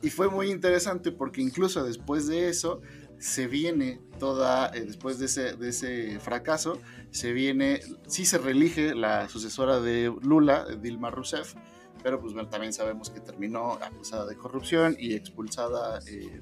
[0.02, 2.82] y fue muy interesante porque incluso después de eso
[3.18, 6.80] se viene toda, eh, después de ese, de ese fracaso,
[7.12, 11.56] se viene, sí se reelige la sucesora de Lula, Dilma Rousseff,
[12.06, 16.40] pero pues bueno, también sabemos que terminó acusada de corrupción y expulsada eh,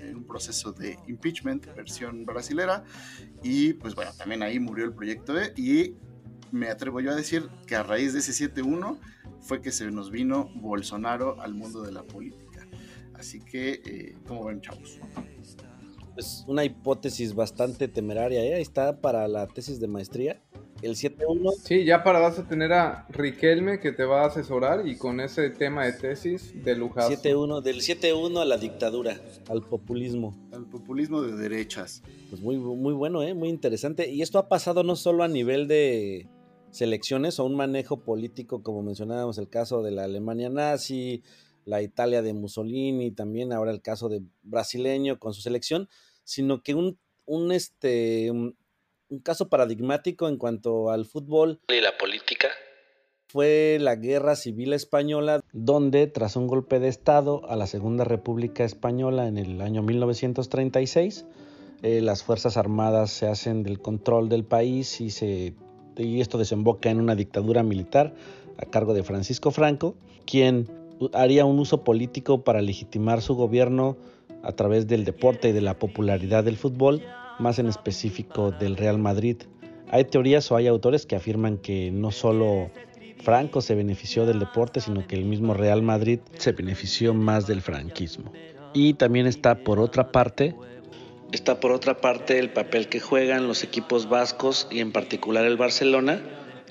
[0.00, 2.82] en un proceso de impeachment, versión brasilera,
[3.44, 5.94] y pues bueno, también ahí murió el proyecto E, y
[6.50, 8.98] me atrevo yo a decir que a raíz de ese 7-1
[9.38, 12.66] fue que se nos vino Bolsonaro al mundo de la política.
[13.14, 14.98] Así que, eh, ¿cómo ven, chavos?
[16.16, 18.54] es una hipótesis bastante temeraria, ¿eh?
[18.54, 20.42] Ahí está para la tesis de maestría.
[20.84, 21.54] El 7-1.
[21.62, 25.18] Sí, ya para vas a tener a Riquelme que te va a asesorar y con
[25.18, 27.10] ese tema de tesis de lujazo.
[27.10, 29.18] 7-1, del 7-1 a la dictadura,
[29.48, 30.36] al populismo.
[30.52, 32.02] Al populismo de derechas.
[32.28, 33.32] Pues muy, muy bueno, ¿eh?
[33.32, 34.10] Muy interesante.
[34.10, 36.28] Y esto ha pasado no solo a nivel de
[36.70, 41.22] selecciones o un manejo político, como mencionábamos el caso de la Alemania nazi,
[41.64, 45.88] la Italia de Mussolini, también ahora el caso de brasileño con su selección,
[46.24, 48.30] sino que un, un, este,
[49.08, 51.60] un, caso paradigmático en cuanto al fútbol.
[51.68, 52.48] Y la política.
[53.28, 58.64] Fue la Guerra Civil Española, donde tras un golpe de Estado a la Segunda República
[58.64, 61.26] Española en el año 1936,
[61.82, 65.54] eh, las Fuerzas Armadas se hacen del control del país y, se,
[65.96, 68.14] y esto desemboca en una dictadura militar
[68.58, 70.68] a cargo de Francisco Franco, quien
[71.12, 73.96] haría un uso político para legitimar su gobierno
[74.42, 77.02] a través del deporte y de la popularidad del fútbol,
[77.38, 79.36] más en específico del Real Madrid.
[79.90, 82.70] Hay teorías o hay autores que afirman que no solo
[83.22, 87.62] Franco se benefició del deporte, sino que el mismo Real Madrid se benefició más del
[87.62, 88.32] franquismo.
[88.72, 90.54] Y también está por otra parte
[91.32, 95.56] Está por otra parte el papel que juegan los equipos vascos y en particular el
[95.56, 96.22] Barcelona,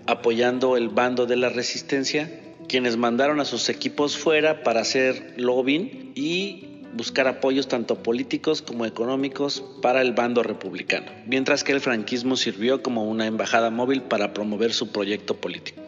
[0.06, 2.30] apoyando el bando de la resistencia
[2.68, 8.86] quienes mandaron a sus equipos fuera para hacer lobbying y buscar apoyos tanto políticos como
[8.86, 14.34] económicos para el bando republicano, mientras que el franquismo sirvió como una embajada móvil para
[14.34, 15.82] promover su proyecto político.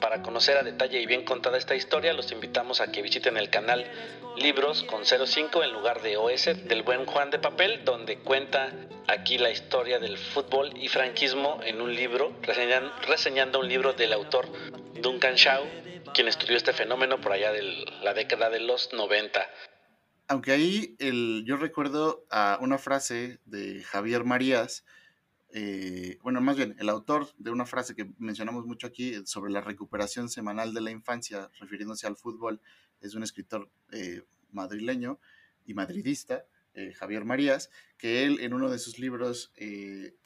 [0.00, 3.50] Para conocer a detalle y bien contada esta historia, los invitamos a que visiten el
[3.50, 3.84] canal
[4.36, 8.70] Libros con 05 en lugar de OS del buen Juan de Papel, donde cuenta
[9.06, 12.34] aquí la historia del fútbol y franquismo en un libro,
[13.06, 14.46] reseñando un libro del autor
[15.00, 15.64] Duncan Shaw,
[16.12, 17.62] quien estudió este fenómeno por allá de
[18.02, 19.48] la década de los 90.
[20.28, 24.84] Aunque ahí el, yo recuerdo a una frase de Javier Marías,
[25.50, 29.60] eh, bueno, más bien el autor de una frase que mencionamos mucho aquí sobre la
[29.60, 32.60] recuperación semanal de la infancia, refiriéndose al fútbol,
[33.00, 35.20] es un escritor eh, madrileño
[35.64, 39.52] y madridista, eh, Javier Marías, que él en uno de sus libros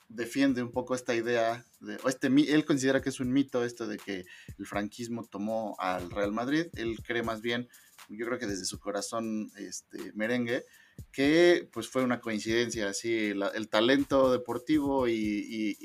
[0.08, 3.86] defiende un poco esta idea, de, o este, él considera que es un mito esto
[3.86, 4.24] de que
[4.58, 7.68] el franquismo tomó al Real Madrid, él cree más bien,
[8.16, 10.64] yo creo que desde su corazón este, merengue,
[11.12, 15.76] que pues fue una coincidencia así, el talento deportivo y,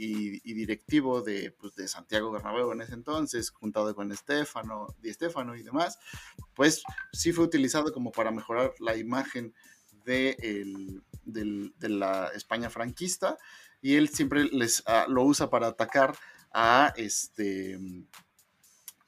[0.44, 5.64] directivo de, pues, de, Santiago Bernabéu en ese entonces, juntado con Estefano, Di Estefano y
[5.64, 6.00] demás,
[6.54, 6.84] pues
[7.14, 9.54] sí fue utilizado como para mejorar la imagen
[10.06, 13.38] de, de la España franquista
[13.82, 16.18] y él siempre les, ah, lo usa para atacar
[16.52, 17.80] a, este,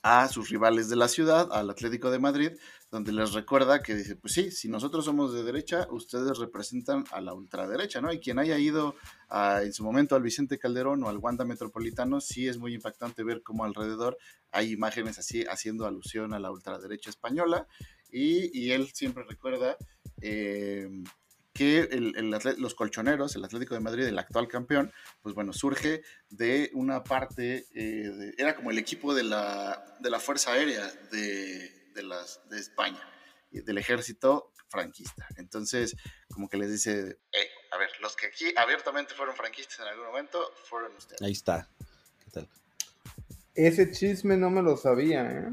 [0.04, 2.52] a sus rivales de la ciudad, al Atlético de Madrid,
[2.90, 7.20] donde les recuerda que dice, pues sí, si nosotros somos de derecha, ustedes representan a
[7.20, 8.14] la ultraderecha, ¿no?
[8.14, 8.96] Y quien haya ido
[9.30, 13.44] en su momento al Vicente Calderón o al Wanda Metropolitano, sí es muy impactante ver
[13.44, 14.18] cómo alrededor
[14.52, 17.68] hay imágenes así haciendo alusión a la ultraderecha española
[18.10, 19.76] y, él siempre recuerda
[20.22, 20.88] eh,
[21.54, 21.90] que
[22.58, 27.66] los colchoneros, el Atlético de Madrid, el actual campeón, pues bueno, surge de una parte,
[27.74, 32.60] eh, era como el equipo de la, de la Fuerza Aérea de, de, las, de
[32.60, 33.02] España,
[33.52, 35.28] del ejército franquista.
[35.38, 35.96] Entonces,
[36.32, 37.18] como que les dice,
[37.72, 41.22] a ver, los que aquí abiertamente fueron franquistas en algún momento, fueron ustedes.
[41.22, 41.68] Ahí está.
[42.24, 42.50] ¿Qué tal?
[43.56, 45.50] Ese chisme no me lo sabía, ¿eh?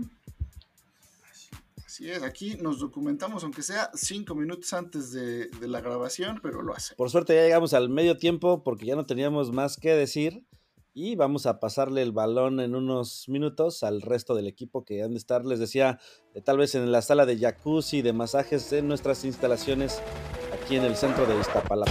[1.87, 6.61] Así es, aquí nos documentamos, aunque sea cinco minutos antes de, de, la grabación, pero
[6.61, 6.97] lo hace.
[6.97, 10.45] Por suerte ya llegamos al medio tiempo porque ya no teníamos más que decir
[10.95, 15.11] y vamos a pasarle el balón en unos minutos al resto del equipo que han
[15.11, 15.99] de estar, les decía,
[16.45, 20.01] tal vez en la sala de jacuzzi, de masajes en nuestras instalaciones
[20.53, 21.91] aquí en el centro de Iztapalapa.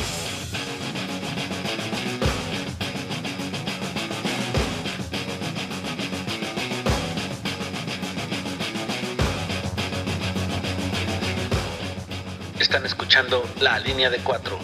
[12.58, 14.58] Están escuchando La Línea de Cuatro,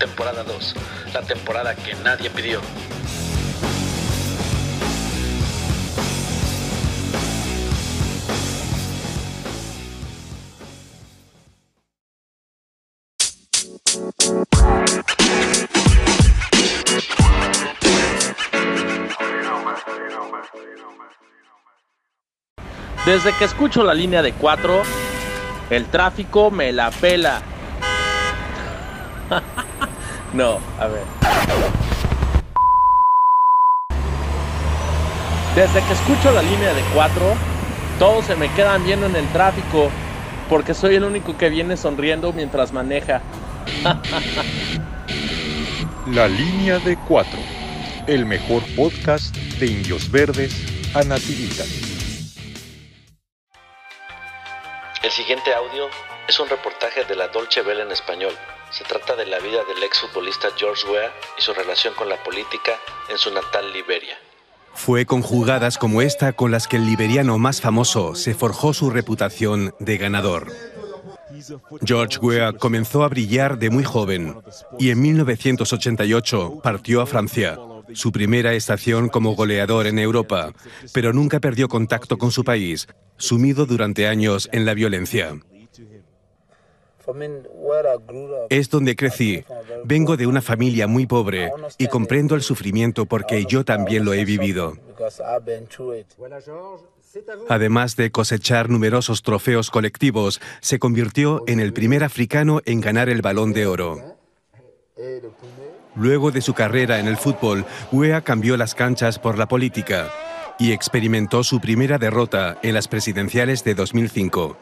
[0.00, 0.74] temporada 2,
[1.14, 2.60] la temporada que nadie pidió.
[23.12, 24.82] Desde que escucho la línea de 4,
[25.68, 27.42] el tráfico me la pela.
[30.32, 31.02] no, a ver.
[35.54, 37.22] Desde que escucho la línea de 4,
[37.98, 39.90] todos se me quedan viendo en el tráfico
[40.48, 43.20] porque soy el único que viene sonriendo mientras maneja.
[46.06, 47.30] la línea de 4,
[48.06, 51.64] el mejor podcast de Indios Verdes a Nativita.
[55.02, 55.88] El siguiente audio
[56.28, 58.32] es un reportaje de la Dolce Vele en español.
[58.70, 62.78] Se trata de la vida del exfutbolista George Weah y su relación con la política
[63.10, 64.16] en su natal Liberia.
[64.74, 68.90] Fue con jugadas como esta con las que el liberiano más famoso se forjó su
[68.90, 70.52] reputación de ganador.
[71.84, 74.40] George Weah comenzó a brillar de muy joven
[74.78, 77.58] y en 1988 partió a Francia,
[77.94, 80.52] su primera estación como goleador en Europa,
[80.92, 85.34] pero nunca perdió contacto con su país, sumido durante años en la violencia.
[88.48, 89.44] Es donde crecí.
[89.84, 94.24] Vengo de una familia muy pobre y comprendo el sufrimiento porque yo también lo he
[94.24, 94.76] vivido.
[97.48, 103.20] Además de cosechar numerosos trofeos colectivos, se convirtió en el primer africano en ganar el
[103.20, 104.16] balón de oro.
[105.94, 110.08] Luego de su carrera en el fútbol, Wea cambió las canchas por la política
[110.58, 114.56] y experimentó su primera derrota en las presidenciales de 2005.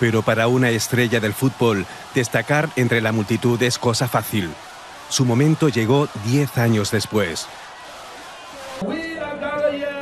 [0.00, 4.48] Pero para una estrella del fútbol, destacar entre la multitud es cosa fácil.
[5.08, 7.46] Su momento llegó 10 años después.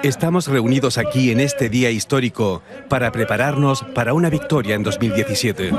[0.05, 5.72] Estamos reunidos aquí en este día histórico para prepararnos para una victoria en 2017.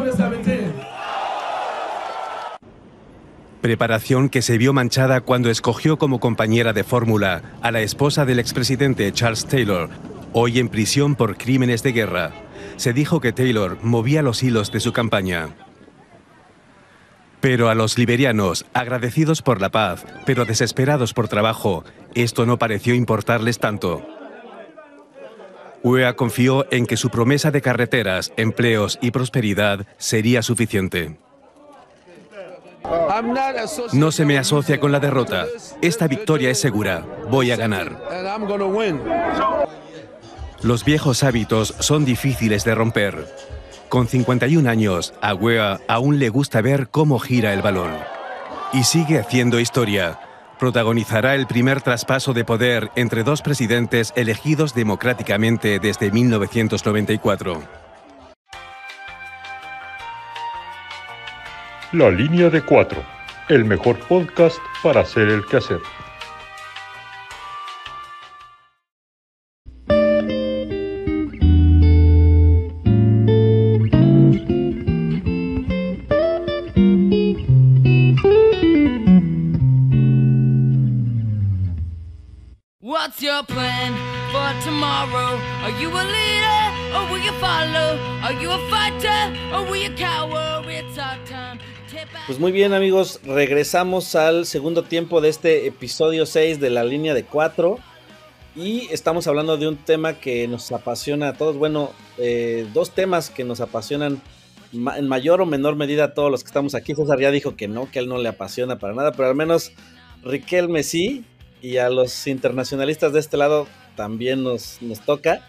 [3.62, 8.40] Preparación que se vio manchada cuando escogió como compañera de fórmula a la esposa del
[8.40, 9.90] expresidente Charles Taylor,
[10.32, 12.32] hoy en prisión por crímenes de guerra.
[12.78, 15.50] Se dijo que Taylor movía los hilos de su campaña.
[17.42, 21.84] Pero a los liberianos, agradecidos por la paz, pero desesperados por trabajo,
[22.16, 24.08] esto no pareció importarles tanto.
[25.84, 31.18] UEA confió en que su promesa de carreteras, empleos y prosperidad sería suficiente.
[33.94, 35.46] No se me asocia con la derrota.
[35.82, 37.06] Esta victoria es segura.
[37.30, 38.00] Voy a ganar.
[40.62, 43.28] Los viejos hábitos son difíciles de romper.
[43.90, 47.92] Con 51 años, a Wea aún le gusta ver cómo gira el balón.
[48.74, 50.20] Y sigue haciendo historia.
[50.60, 57.89] Protagonizará el primer traspaso de poder entre dos presidentes elegidos democráticamente desde 1994.
[61.92, 63.04] La línea de cuatro,
[63.48, 65.80] el mejor podcast para hacer el quehacer.
[82.82, 83.96] What's your plan
[84.32, 85.40] for tomorrow?
[85.64, 86.62] Are you a leader
[86.94, 87.98] or will you follow?
[88.22, 90.62] Are you a fighter or will you cower?
[90.68, 91.49] It's our time.
[92.30, 97.16] Pues muy bien amigos, regresamos al segundo tiempo de este episodio 6 de la línea
[97.16, 97.80] de 4
[98.56, 103.32] y estamos hablando de un tema que nos apasiona a todos, bueno, eh, dos temas
[103.32, 104.22] que nos apasionan
[104.72, 106.94] en mayor o menor medida a todos los que estamos aquí.
[106.94, 109.36] César ya dijo que no, que a él no le apasiona para nada, pero al
[109.36, 109.72] menos
[110.24, 111.26] Riquelme sí,
[111.64, 113.66] y a los internacionalistas de este lado
[113.96, 115.48] también nos, nos toca.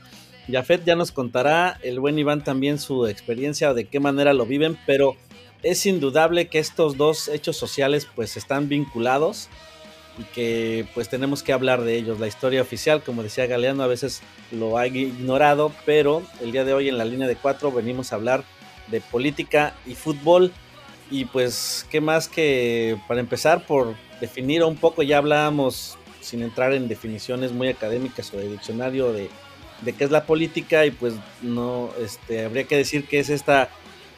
[0.50, 4.78] Jafet ya nos contará, el buen Iván también su experiencia de qué manera lo viven,
[4.86, 5.14] pero
[5.62, 9.48] es indudable que estos dos hechos sociales pues están vinculados
[10.18, 12.20] y que pues tenemos que hablar de ellos.
[12.20, 16.74] La historia oficial, como decía Galeano, a veces lo ha ignorado, pero el día de
[16.74, 18.44] hoy en la línea de cuatro venimos a hablar
[18.88, 20.52] de política y fútbol.
[21.10, 26.72] Y pues, ¿qué más que para empezar por definir un poco, ya hablábamos sin entrar
[26.72, 29.30] en definiciones muy académicas o de diccionario de,
[29.80, 33.70] de qué es la política y pues no, este, habría que decir que es esta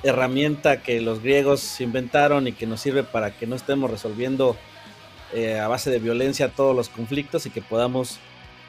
[0.02, 4.56] herramienta que los griegos inventaron y que nos sirve para que no estemos resolviendo
[5.32, 8.18] eh, a base de violencia todos los conflictos y que podamos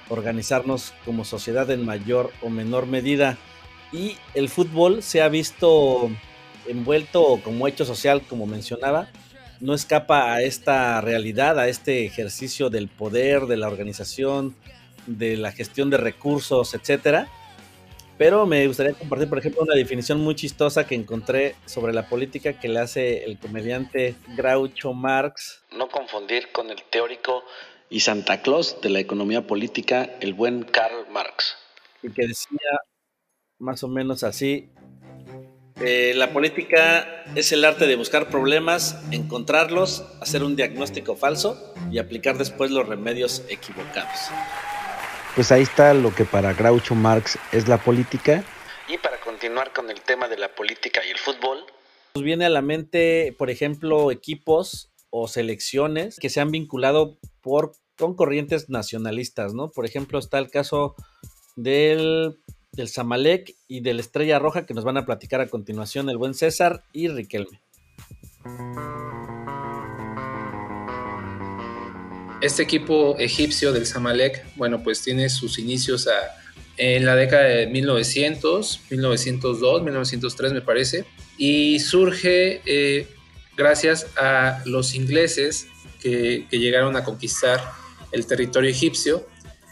[0.09, 3.37] organizarnos como sociedad en mayor o menor medida.
[3.91, 6.09] Y el fútbol se ha visto
[6.67, 9.09] envuelto como hecho social, como mencionaba,
[9.59, 14.55] no escapa a esta realidad, a este ejercicio del poder, de la organización,
[15.07, 17.27] de la gestión de recursos, etcétera.
[18.17, 22.59] Pero me gustaría compartir, por ejemplo, una definición muy chistosa que encontré sobre la política
[22.59, 25.63] que le hace el comediante Groucho Marx.
[25.71, 27.43] No confundir con el teórico
[27.89, 31.55] y Santa Claus de la economía política, el buen Karl Marx.
[32.01, 32.79] Y que decía
[33.59, 34.69] más o menos así,
[35.81, 41.97] eh, la política es el arte de buscar problemas, encontrarlos, hacer un diagnóstico falso y
[41.97, 44.29] aplicar después los remedios equivocados.
[45.35, 48.43] Pues ahí está lo que para Groucho Marx es la política.
[48.87, 51.65] Y para continuar con el tema de la política y el fútbol,
[52.15, 57.73] nos viene a la mente, por ejemplo, equipos o selecciones que se han vinculado por,
[57.97, 59.71] con corrientes nacionalistas, ¿no?
[59.71, 60.95] Por ejemplo, está el caso
[61.55, 62.37] del
[62.73, 66.33] del Zamalek y del Estrella Roja que nos van a platicar a continuación el buen
[66.33, 67.61] César y Riquelme.
[72.43, 76.09] Este equipo egipcio del Zamalek, bueno, pues tiene sus inicios
[76.75, 81.05] en la década de 1900, 1902, 1903 me parece,
[81.37, 83.07] y surge eh,
[83.55, 85.67] gracias a los ingleses
[86.01, 87.63] que, llegaron a conquistar
[88.11, 89.25] el territorio egipcio.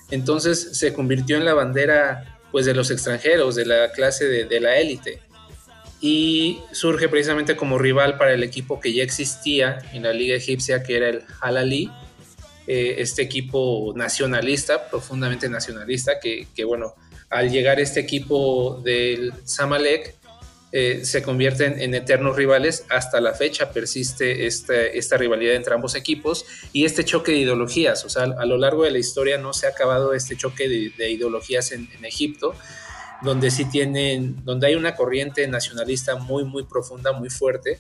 [0.10, 4.78] Entonces se convirtió en la bandera pues de los extranjeros, de la clase de, la
[4.78, 5.20] élite.
[6.00, 10.84] Y surge precisamente como rival para el equipo que ya existía en la liga egipcia,
[10.84, 11.92] que era el Al-Ali,
[12.68, 16.94] eh, este equipo nacionalista, profundamente nacionalista, que, bueno,
[17.30, 20.16] al llegar este equipo del Samalek,
[20.74, 22.86] eh, se convierten en eternos rivales.
[22.90, 28.06] Hasta la fecha persiste este, esta rivalidad entre ambos equipos y este choque de ideologías.
[28.06, 31.10] O sea, a lo largo de la historia no se ha acabado este choque de,
[31.10, 32.56] ideologías en, Egipto,
[33.22, 37.80] donde sí tienen, donde hay una corriente nacionalista muy, muy profunda, muy fuerte.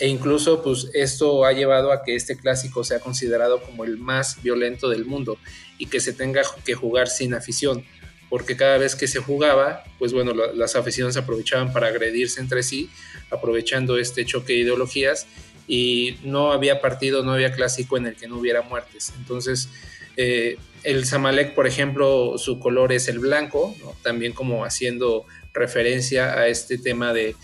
[0.00, 4.42] E incluso, pues, esto ha llevado a que este clásico sea considerado como el más
[4.42, 5.38] violento del mundo
[5.78, 7.84] y que se tenga que jugar sin afición
[8.30, 12.88] porque cada vez que se jugaba, pues bueno, las aficiones aprovechaban para agredirse entre sí,
[13.28, 15.26] aprovechando este choque de ideologías
[15.66, 19.12] y no había partido, no había clásico en el que no hubiera muertes.
[19.18, 19.68] Entonces,
[20.16, 26.46] eh, el Zamalek, por ejemplo, su color es el blanco, también como haciendo referencia a
[26.46, 27.34] este tema de,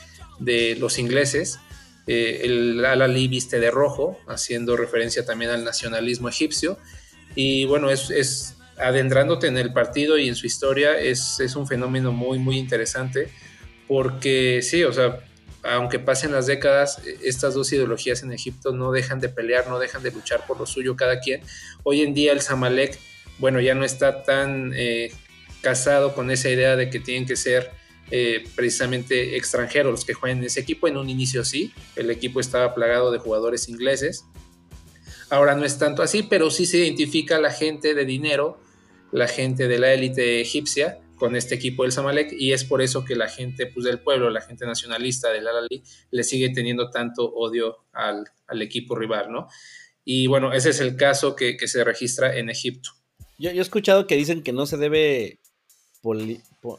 [0.78, 1.58] los ingleses.
[2.06, 6.78] Eh, el Al-Ali viste de rojo, haciendo referencia también al nacionalismo egipcio.
[7.34, 12.12] Y bueno, es, es adentrándote en el partido y en su historia es, un fenómeno
[12.12, 13.28] muy, muy interesante
[13.88, 15.20] porque sí, o sea,
[15.62, 20.02] aunque pasen las décadas, estas dos ideologías en Egipto no dejan de pelear, no dejan
[20.02, 21.40] de luchar por lo suyo cada quien.
[21.82, 22.98] Hoy en día el Zamalek,
[23.38, 25.12] bueno, ya no está tan eh,
[25.62, 27.70] casado con esa idea de que tienen que ser
[28.10, 30.88] eh, precisamente extranjeros que jueguen en ese equipo.
[30.88, 34.24] En un inicio sí, el equipo estaba plagado de jugadores ingleses.
[35.30, 38.60] Ahora no es tanto así, pero sí se identifica la gente de dinero
[39.12, 43.04] la gente de la élite egipcia con este equipo del Zamalek y es por eso
[43.04, 47.24] que la gente pues, del pueblo, la gente nacionalista del Alali, le sigue teniendo tanto
[47.24, 48.26] odio al,
[48.60, 49.48] equipo rival, ¿no?
[50.04, 52.90] Y bueno, ese es el caso que, se registra en Egipto.
[53.38, 55.40] Yo, he escuchado que dicen que no se debe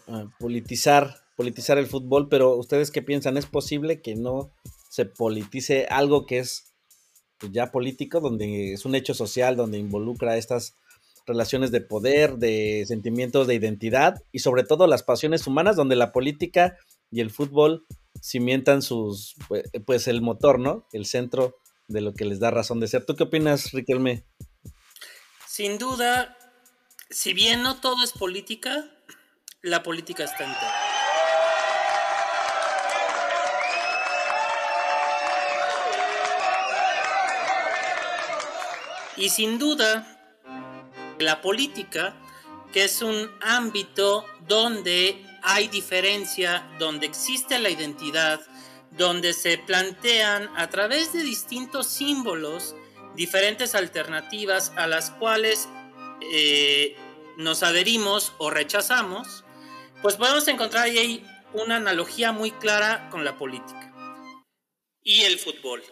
[0.08, 3.38] ah, politizar, politizar el fútbol, pero ¿ustedes qué piensan?
[3.38, 4.52] ¿Es posible que no
[4.90, 6.74] se politice algo que es
[7.40, 10.76] pues, ya político, donde es un hecho social, donde involucra estas
[11.26, 16.12] relaciones de poder, de sentimientos de identidad y sobre todo las pasiones humanas, donde la
[16.12, 16.78] política
[17.12, 17.86] y el fútbol
[18.22, 20.88] cimientan sus, pues, pues el motor, ¿no?
[20.94, 21.58] El centro
[21.88, 23.06] de lo que les da razón de ser.
[23.06, 24.26] ¿Tú qué opinas, Riquelme?
[25.48, 26.38] Sin duda,
[27.10, 28.90] si bien no todo es política,
[29.68, 30.74] la política está entera.
[39.18, 40.06] Y sin duda,
[41.20, 42.16] la política,
[42.72, 48.40] que es un ámbito donde hay diferencia, donde existe la identidad,
[48.92, 52.76] donde se plantean a través de distintos símbolos
[53.16, 55.68] diferentes alternativas a las cuales
[56.32, 56.96] eh,
[57.38, 59.44] nos adherimos o rechazamos,
[60.02, 63.94] pues podemos encontrar ahí una analogía muy clara con la política
[65.04, 65.84] y el fútbol.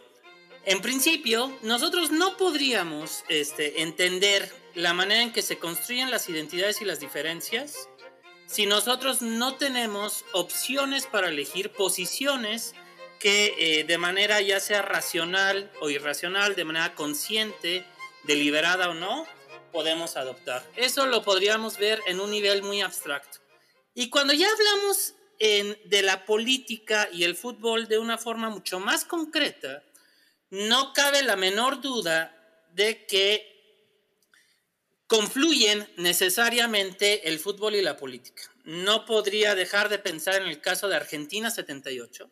[0.65, 6.81] En principio, nosotros no podríamos este, entender la manera en que se construyen las identidades
[6.81, 7.87] y las diferencias
[8.47, 12.75] si nosotros no tenemos opciones para elegir posiciones
[13.19, 17.85] que eh, de manera ya sea racional o irracional, de manera consciente,
[18.23, 19.25] deliberada o no,
[19.71, 20.63] podemos adoptar.
[20.75, 23.39] Eso lo podríamos ver en un nivel muy abstracto.
[23.95, 29.05] Y cuando ya hablamos de la política y el fútbol de una forma mucho más
[29.05, 29.83] concreta,
[30.49, 32.35] no cabe la menor duda
[32.73, 33.55] de que
[35.07, 38.43] confluyen necesariamente el fútbol y la política.
[38.65, 42.29] No podría dejar de pensar en el caso de Argentina 78,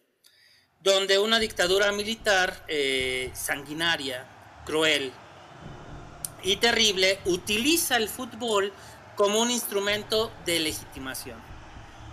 [0.82, 4.28] donde una dictadura militar eh, sanguinaria,
[4.66, 5.14] cruel
[6.44, 8.74] y terrible utiliza el fútbol
[9.16, 11.53] como un instrumento de legitimación.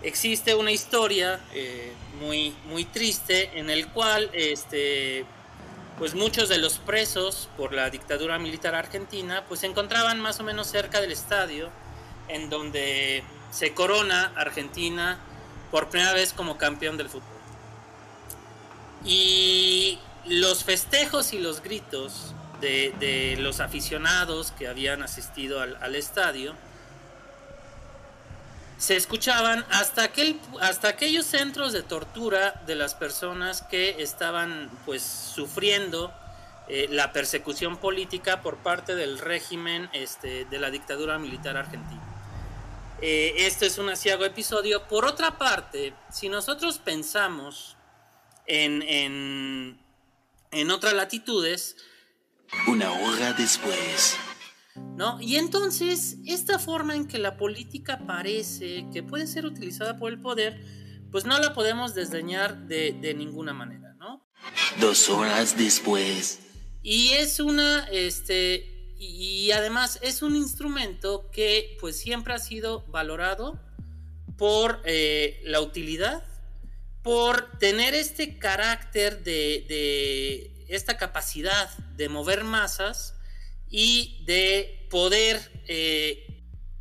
[0.03, 5.27] Existe una historia eh, muy, muy triste en el cual este,
[5.99, 10.43] pues muchos de los presos por la dictadura militar argentina pues se encontraban más o
[10.43, 11.69] menos cerca del estadio
[12.29, 15.19] en donde se corona Argentina
[15.71, 17.29] por primera vez como campeón del fútbol.
[19.05, 26.55] Y los festejos y los gritos de, los aficionados que habían asistido al estadio
[28.81, 35.03] se escuchaban hasta, aquel, hasta aquellos centros de tortura de las personas que estaban pues
[35.03, 36.11] sufriendo
[36.67, 42.01] eh, la persecución política por parte del régimen este, de la dictadura militar argentina.
[43.03, 44.87] Este es un asiago episodio.
[44.89, 47.77] Por otra parte, si nosotros pensamos
[48.47, 49.79] en, en,
[50.51, 51.77] en otras latitudes...
[52.67, 54.17] Una hora después.
[54.97, 55.19] ¿No?
[55.21, 60.21] Y entonces, esta forma en que la política parece que puede ser utilizada por el
[60.21, 60.61] poder,
[61.11, 64.27] pues no la podemos desdeñar de, ninguna manera, ¿no?
[64.79, 66.41] Dos horas después.
[66.83, 73.59] Y es una, este, y además es un instrumento que pues siempre ha sido valorado
[74.37, 76.25] por eh, la utilidad,
[77.03, 83.15] por tener este carácter de, de esta capacidad de mover masas,
[83.71, 86.27] y de poder eh,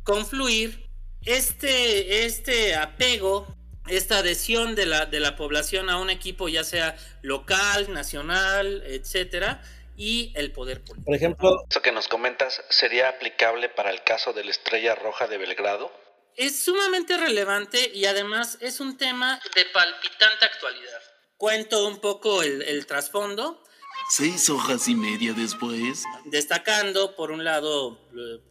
[0.02, 0.90] confluir
[1.24, 3.46] este, este apego,
[3.88, 9.62] esta adhesión de la, de la población a un equipo, ya sea local, nacional, etcétera,
[9.96, 11.06] y el poder político.
[11.06, 15.26] Por ejemplo, eso que nos comentas sería aplicable para el caso de la Estrella Roja
[15.28, 15.92] de Belgrado.
[16.36, 21.00] Es sumamente relevante y además es un tema de palpitante actualidad.
[21.36, 23.62] Cuento un poco el, el trasfondo.
[24.10, 26.02] Seis hojas y media después.
[26.24, 27.96] Destacando, por un lado,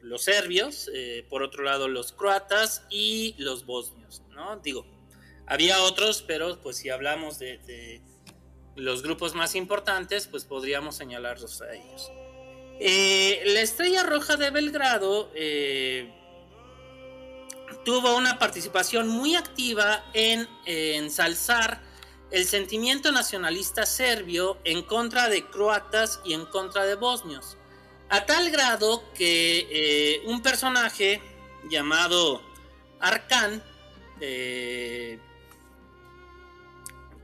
[0.01, 4.55] los serbios, eh, por otro lado, los croatas y los bosnios, ¿no?
[4.60, 4.86] Digo,
[5.45, 8.01] había otros, pero pues si hablamos de,
[8.78, 12.10] los grupos más importantes, pues podríamos señalarlos a ellos.
[12.80, 16.10] Eh, la Estrella Roja de Belgrado eh,
[17.84, 21.89] tuvo una participación muy activa en ensalzar
[22.32, 27.58] el sentimiento nacionalista serbio en contra de croatas y en contra de bosnios,
[28.10, 31.22] a tal grado que eh, un personaje
[31.70, 32.42] llamado
[33.00, 33.64] Arkan
[34.20, 35.20] eh,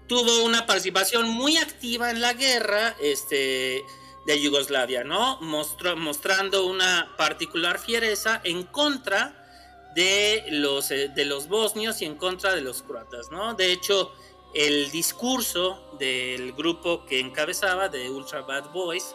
[0.07, 3.83] tuvo una participación muy activa en la guerra este,
[4.25, 5.39] de Yugoslavia, ¿no?
[5.41, 9.41] mostrando una particular fiereza en contra
[9.95, 13.53] de los, eh, de los bosnios y en contra de los croatas, ¿no?
[13.53, 14.11] De hecho,
[14.55, 19.13] el discurso del grupo que encabezaba, de Ultra Bad Boys,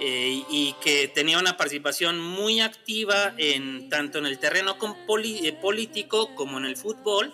[0.00, 6.34] eh, y que tenía una participación muy activa en tanto en el terreno eh, político
[6.34, 7.32] como en el fútbol,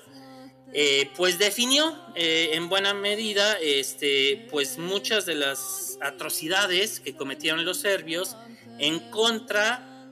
[0.74, 7.78] eh, pues definió en buena medida este, pues muchas de las atrocidades que cometieron los
[7.78, 8.36] serbios
[8.78, 10.06] en contra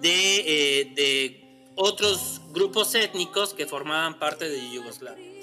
[0.00, 5.34] de, de otros grupos étnicos que formaban parte de Yugoslavia.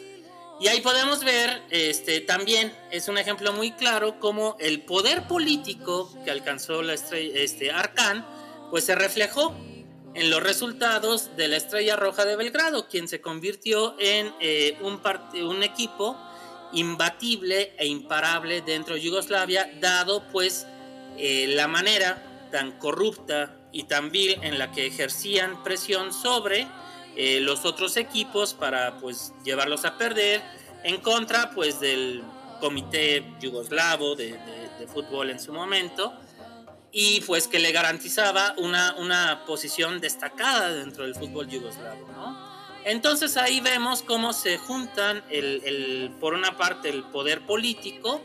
[0.61, 6.13] Y ahí podemos ver, este, también es un ejemplo muy claro cómo el poder político
[6.23, 8.23] que alcanzó la estrella, este, Arcán,
[8.69, 9.55] pues se reflejó
[10.13, 15.01] en los resultados de la Estrella Roja de Belgrado, quien se convirtió en eh, un,
[15.43, 16.15] un equipo
[16.73, 20.67] imbatible e imparable dentro de Yugoslavia, dado pues
[21.17, 26.67] eh, la manera tan corrupta y tan vil en la que ejercían presión sobre
[27.15, 30.41] eh, los otros equipos para pues llevarlos a perder
[30.83, 32.23] en contra pues del
[32.59, 34.37] comité yugoslavo de,
[34.91, 36.13] fútbol en su momento.
[36.93, 42.07] Y pues que le garantizaba una, una posición destacada dentro del fútbol yugoslavo,
[42.83, 48.21] Entonces ahí vemos cómo se juntan el, por una parte el poder político,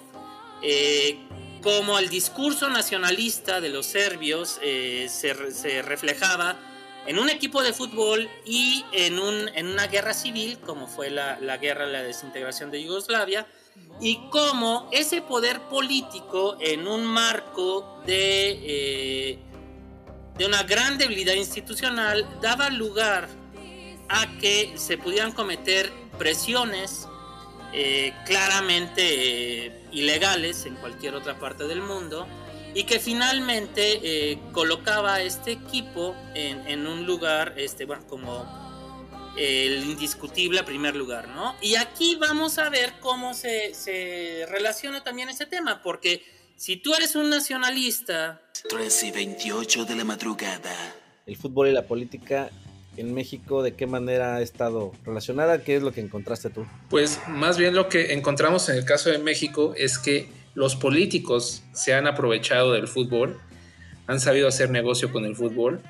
[0.63, 1.19] eh,
[1.63, 6.57] como el discurso nacionalista de los serbios eh, se, se reflejaba
[7.07, 11.39] en un equipo de fútbol y en, un, en una guerra civil, como fue la,
[11.41, 13.47] la guerra, la desintegración de Yugoslavia,
[14.01, 19.39] y cómo ese poder político en un marco de, eh,
[20.37, 23.29] de una gran debilidad institucional daba lugar
[24.09, 27.09] a que se pudieran cometer presiones
[27.73, 32.27] eh, claramente eh, ilegales en cualquier otra parte del mundo
[32.77, 38.45] y que finalmente eh, colocaba a este equipo en, un lugar, este, bueno, como
[39.39, 41.55] el indiscutible primer lugar, ¿no?
[41.63, 46.23] Y aquí vamos a ver cómo se, se relaciona también ese tema, porque
[46.55, 48.43] si tú eres un nacionalista...
[48.69, 50.95] 3 y 28 de la madrugada.
[51.25, 52.51] El fútbol y la política
[52.99, 55.65] en México, ¿de qué manera ha estado relacionada?
[55.65, 56.67] ¿Qué es lo que encontraste tú?
[56.91, 61.63] Pues más bien lo que encontramos en el caso de México es que los políticos
[61.73, 63.39] se han aprovechado del fútbol,
[64.07, 65.83] han sabido hacer negocio con el fútbol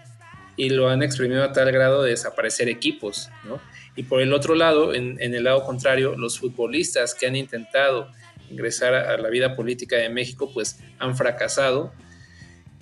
[0.57, 3.61] y lo han exprimido a tal grado de desaparecer equipos, ¿no?
[3.95, 8.11] Y por el otro lado, en, el lado contrario, los futbolistas que han intentado
[8.51, 11.93] ingresar a, la vida política de México, pues han fracasado.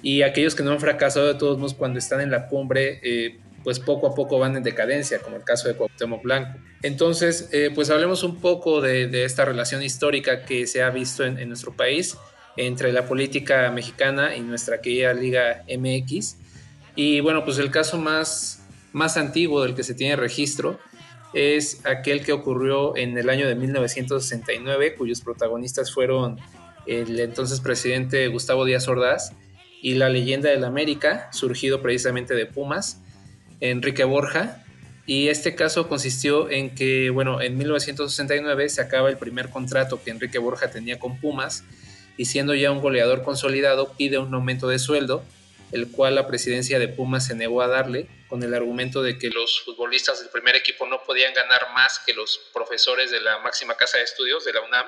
[0.02, 3.40] Y aquellos que no han fracasado, de todos modos, cuando están en la cumbre, eh,
[3.64, 6.58] pues poco a poco van en decadencia, como el caso de Cuauhtémoc Blanco.
[6.82, 11.48] Entonces, eh, pues hablemos un poco de, esta relación histórica que se ha visto en,
[11.48, 12.16] nuestro país
[12.56, 16.36] entre la política mexicana y nuestra querida Liga MX.
[16.94, 18.62] Y bueno, pues el caso más,
[18.92, 20.78] más antiguo del que se tiene registro
[21.32, 26.38] es aquel que ocurrió en el año de 1969, cuyos protagonistas fueron
[26.86, 29.32] el entonces presidente Gustavo Díaz Ordaz
[29.82, 33.02] y la leyenda del América, surgido precisamente de Pumas,
[33.70, 34.62] Enrique Borja.
[35.06, 40.10] Y este caso consistió en que, bueno, en 1969 se acaba el primer contrato que
[40.10, 41.64] Enrique Borja tenía con Pumas
[42.16, 45.24] y siendo ya un goleador consolidado pide un aumento de sueldo,
[45.72, 49.28] el cual la presidencia de Pumas se negó a darle con el argumento de que
[49.28, 53.76] los futbolistas del primer equipo no podían ganar más que los profesores de la máxima
[53.76, 54.86] casa de estudios de la UNAM,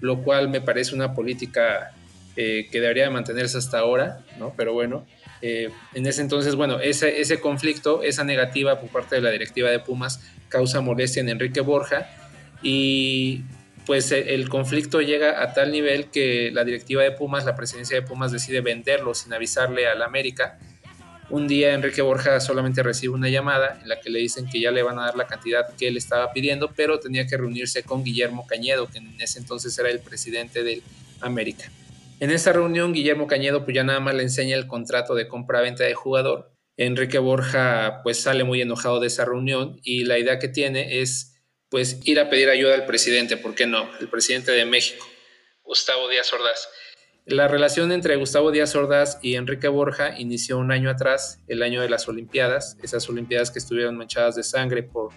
[0.00, 1.94] lo cual me parece una política
[2.36, 4.54] eh, que debería mantenerse hasta ahora, ¿no?
[4.56, 5.06] Pero bueno,
[5.42, 9.70] eh, en ese entonces, bueno, ese, ese conflicto, esa negativa por parte de la directiva
[9.70, 12.10] de Pumas causa molestia en Enrique Borja
[12.62, 13.42] y
[13.86, 17.96] pues e, el conflicto llega a tal nivel que la directiva de Pumas, la presidencia
[17.96, 20.58] de Pumas decide venderlo sin avisarle al América.
[21.30, 24.70] Un día Enrique Borja solamente recibe una llamada en la que le dicen que ya
[24.70, 28.02] le van a dar la cantidad que él estaba pidiendo, pero tenía que reunirse con
[28.02, 30.82] Guillermo Cañedo, que en ese entonces era el presidente del
[31.20, 31.70] América.
[32.20, 35.84] En esta reunión, Guillermo Cañedo pues ya nada más le enseña el contrato de compra-venta
[35.84, 36.52] de jugador.
[36.76, 41.40] Enrique Borja pues sale muy enojado de esa reunión y la idea que tiene es
[41.68, 43.88] pues ir a pedir ayuda al presidente, ¿por qué no?
[44.00, 45.06] El presidente de México,
[45.62, 46.68] Gustavo Díaz Ordaz.
[47.24, 51.82] La relación entre Gustavo Díaz Ordaz y Enrique Borja inició un año atrás, el año
[51.82, 55.10] de las Olimpiadas, esas Olimpiadas que estuvieron manchadas de sangre por,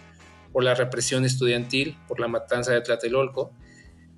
[0.52, 3.56] por la represión estudiantil, por la matanza de Tlatelolco.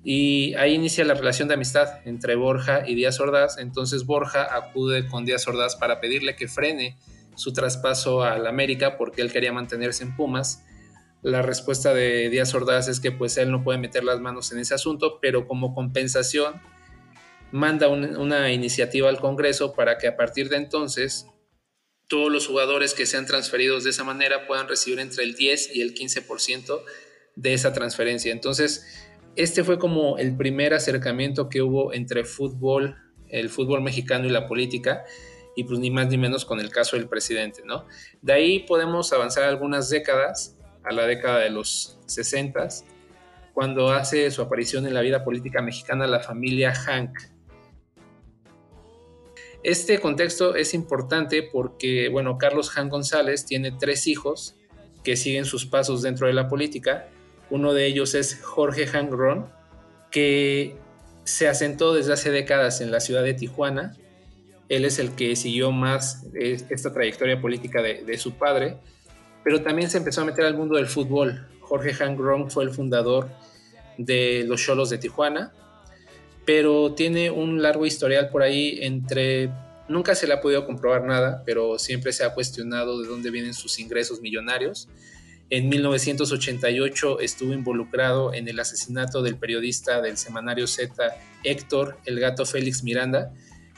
[0.04, 3.56] Y ahí inicia la relación de amistad entre Borja y Díaz Ordaz.
[3.58, 6.98] Entonces Borja acude con Díaz Ordaz para pedirle que frene
[7.36, 10.62] su traspaso al América porque él quería mantenerse en Pumas.
[11.22, 14.58] La respuesta de Díaz Ordaz es que pues él no puede meter las manos en
[14.58, 16.60] ese asunto, pero como compensación
[17.50, 21.26] manda una iniciativa al Congreso para que a partir de entonces
[22.08, 25.80] todos los jugadores que sean transferidos de esa manera puedan recibir entre el 10 y
[25.80, 26.82] el 15%
[27.36, 28.32] de esa transferencia.
[28.32, 29.03] Entonces,
[29.36, 32.96] este fue como el primer acercamiento que hubo entre fútbol,
[33.28, 35.04] el fútbol mexicano y la política,
[35.56, 37.86] y pues ni más ni menos con el caso del presidente, ¿no?
[38.22, 42.68] De ahí podemos avanzar algunas décadas, a la década de los 60,
[43.54, 47.18] cuando hace su aparición en la vida política mexicana la familia Hank.
[49.62, 54.56] Este contexto es importante porque, bueno, Carlos Hank González tiene tres hijos
[55.02, 57.08] que siguen sus pasos dentro de la política.
[57.50, 59.46] Uno de ellos es Jorge Hank Ron,
[60.10, 60.76] que
[61.24, 63.96] se asentó desde hace décadas en la ciudad de Tijuana.
[64.68, 68.76] Él es el que siguió más eh, esta trayectoria política de, su padre,
[69.42, 71.48] pero también se empezó a meter al mundo del fútbol.
[71.60, 73.28] Jorge Hank Ron fue el fundador
[73.98, 75.52] de los Cholos de Tijuana,
[76.44, 79.50] pero tiene un largo historial por ahí entre...
[79.86, 83.52] Nunca se le ha podido comprobar nada, pero siempre se ha cuestionado de dónde vienen
[83.52, 84.88] sus ingresos millonarios.
[85.50, 90.94] En 1988 estuvo involucrado en el asesinato del periodista del semanario Z,
[91.42, 93.32] Héctor El Gato Félix Miranda,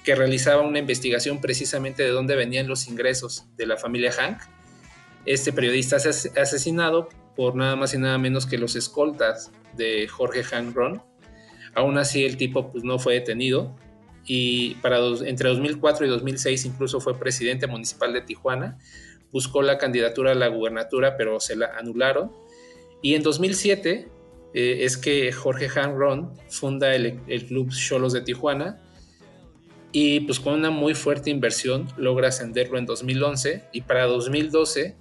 [0.04, 4.38] que realizaba una investigación precisamente de dónde venían los ingresos de la familia Hank.
[5.24, 10.44] Este periodista ha asesinado por nada más y nada menos que los escoltas de Jorge
[10.44, 11.02] Hank Ron.
[11.74, 13.74] Aún así el tipo pues, no fue detenido
[14.24, 18.78] y para entre 2004 y 2006 incluso fue presidente municipal de Tijuana
[19.36, 22.32] buscó la candidatura a la gubernatura, pero se la anularon.
[23.02, 24.08] Y en 2007
[24.54, 28.80] eh, es que Jorge Hanron funda el, club Cholos de Tijuana
[29.92, 34.96] y pues con una muy fuerte inversión logra ascenderlo en 2011 y para 2012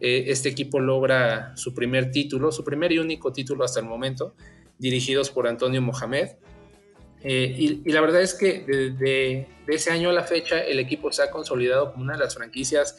[0.00, 4.34] eh, este equipo logra su primer título, su primer y único título hasta el momento,
[4.78, 6.30] dirigidos por Antonio Mohamed.
[7.22, 11.12] Eh, y, la verdad es que desde de ese año a la fecha el equipo
[11.12, 12.96] se ha consolidado como una de las franquicias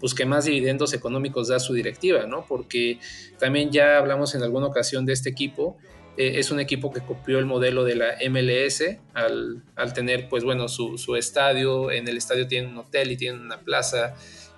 [0.00, 2.44] pues que más dividendos económicos da su directiva, ¿no?
[2.46, 2.98] Porque
[3.38, 5.76] también ya hablamos en alguna ocasión de este equipo,
[6.16, 8.82] eh, es un equipo que copió el modelo de la MLS
[9.12, 9.62] al,
[9.94, 14.14] tener, pues bueno, su, estadio, en el estadio tiene un hotel y tiene una plaza,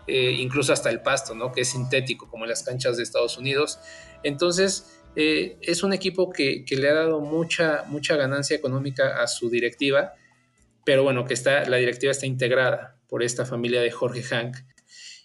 [0.07, 1.51] eh, incluso hasta el pasto, ¿no?
[1.51, 3.81] Que es sintético, como en las canchas de Estados Unidos.
[4.23, 9.27] Entonces, eh, es un equipo que, que, le ha dado mucha, mucha ganancia económica a
[9.27, 10.13] su directiva,
[10.85, 14.59] pero bueno, que está, la directiva está integrada por esta familia de Jorge Hank,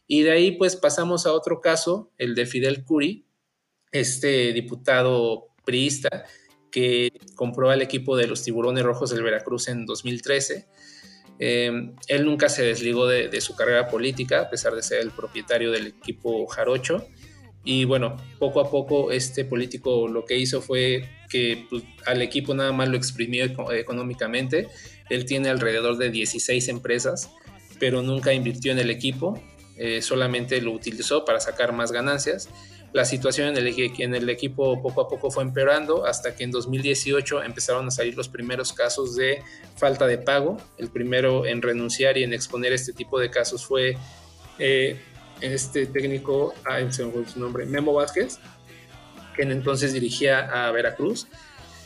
[0.07, 3.25] y de ahí pues pasamos a otro caso, el de Fidel Curi,
[3.91, 6.25] este diputado priista
[6.71, 10.67] que compró al equipo de los Tiburones Rojos del Veracruz en 2013.
[11.39, 15.71] Em, él nunca se desligó de, su carrera política, a pesar de ser el propietario
[15.71, 17.07] del equipo Jarocho.
[17.63, 22.53] Y bueno, poco a poco este político lo que hizo fue que pues, al equipo
[22.53, 24.67] nada más lo exprimió económicamente.
[25.09, 27.29] Él tiene alrededor de 16 empresas,
[27.79, 29.39] pero nunca invirtió en el equipo
[29.77, 32.49] eh, solamente lo utilizó para sacar más ganancias.
[32.93, 37.87] La situación en el, equipo poco a poco fue empeorando hasta que en 2018 empezaron
[37.87, 39.41] a salir los primeros casos de
[39.75, 40.57] falta de pago.
[40.77, 43.97] El primero en renunciar y en exponer este tipo de casos fue
[44.59, 45.01] eh,
[45.41, 48.37] este técnico, ah, se me su nombre, Memo Vázquez,
[49.35, 51.27] que entonces dirigía a Veracruz.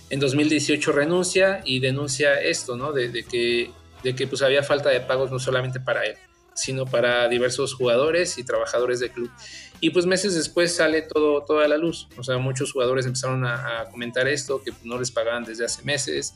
[0.10, 2.92] En 2018 renuncia y denuncia esto, ¿no?
[2.92, 3.72] De, que,
[4.04, 6.18] de que pues había falta de pagos no solamente para él,
[6.58, 9.32] sino para diversos jugadores y trabajadores del club.
[9.80, 12.08] Y pues meses después sale todo, toda la luz.
[12.18, 16.34] O sea, muchos jugadores empezaron a, comentar esto, que no les pagaban desde hace meses.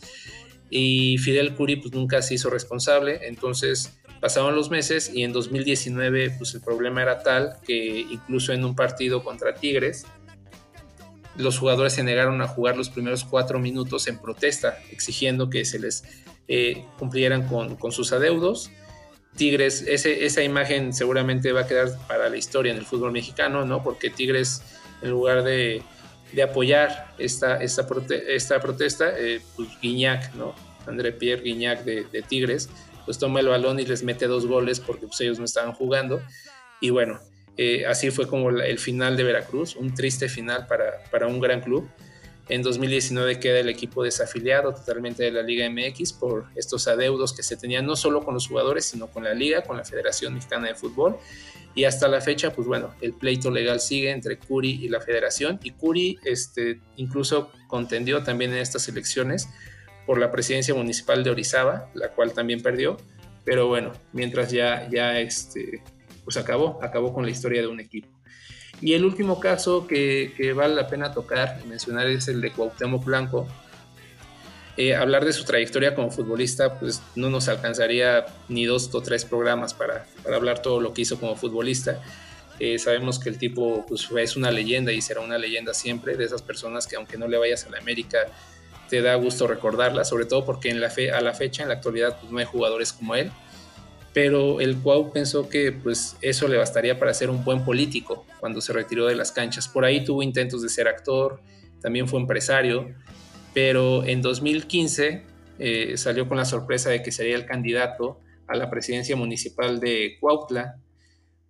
[0.70, 3.22] Y Fidel Curi pues nunca se hizo responsable.
[3.24, 8.64] Entonces pasaron los meses y en 2019 pues el problema era tal que incluso en
[8.64, 10.06] un partido contra Tigres,
[11.38, 15.80] los jugadores se negaron a jugar los primeros cuatro minutos en protesta, exigiendo que se
[15.80, 16.04] les
[16.48, 18.70] eh, cumplieran con, con sus adeudos
[19.36, 23.82] Tigres, esa imagen seguramente va a quedar para la historia en el fútbol mexicano, ¿no?
[23.84, 24.62] Porque Tigres,
[25.02, 25.84] en lugar de,
[26.44, 27.88] apoyar esta, esta,
[28.28, 30.54] esta protesta, eh, pues Guiñac, ¿no?
[30.86, 32.70] André Pierre Guiñac de, Tigres,
[33.06, 36.22] pues toma el balón y les mete dos goles porque pues, ellos no estaban jugando.
[36.82, 37.20] Y bueno,
[37.58, 41.62] eh, así fue como el final de Veracruz, un triste final para, para un gran
[41.62, 41.90] club.
[42.52, 47.44] En 2019 queda el equipo desafiliado totalmente de la Liga MX por estos adeudos que
[47.44, 50.68] se tenían no solo con los jugadores, sino con la liga, con la Federación Mexicana
[50.68, 51.16] de Fútbol.
[51.76, 55.62] Y hasta la fecha, pues bueno, el pleito legal sigue entre Curi y la federación.
[55.64, 59.48] Y Curi este, incluso contendió también en estas elecciones
[60.06, 62.98] por la presidencia municipal de Orizaba, la cual también perdió.
[63.46, 65.82] Pero bueno, mientras ya, ya este,
[66.26, 68.10] pues acabó, acabó con la historia de un equipo.
[68.82, 73.06] Y el último caso que, vale la pena tocar y mencionar es el de Cuauhtémoc
[73.06, 73.48] Blanco.
[74.78, 79.26] eh, hablar de su trayectoria como futbolista, pues no nos alcanzaría ni dos o tres
[79.26, 82.02] programas para, para hablar todo lo que hizo como futbolista.
[82.64, 86.26] Eh, sabemos que el tipo pues, es una leyenda y será una leyenda siempre, de
[86.26, 88.20] esas personas que aunque no le vayas a la América,
[88.88, 91.76] te da gusto recordarla, sobre todo porque en la fe, a la fecha, en la
[91.76, 93.32] actualidad, pues, no hay jugadores como él.
[94.14, 98.60] Pero el Cuau pensó que pues, eso le bastaría para ser un buen político cuando
[98.60, 99.68] se retiró de las canchas.
[99.68, 101.40] Por ahí tuvo intentos de ser actor,
[101.82, 102.94] también fue empresario,
[103.54, 105.24] pero en 2015
[105.60, 110.18] eh, salió con la sorpresa de que sería el candidato a la presidencia municipal de
[110.20, 110.76] Cuautla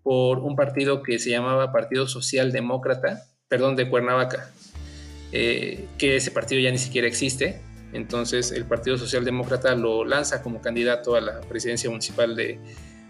[0.03, 4.51] por un partido que se llamaba Partido Social Demócrata, perdón, de Cuernavaca,
[5.31, 7.61] eh, que ese partido ya ni siquiera existe.
[7.93, 12.59] Entonces el Partido Socialdemócrata lo lanza como candidato a la presidencia municipal de,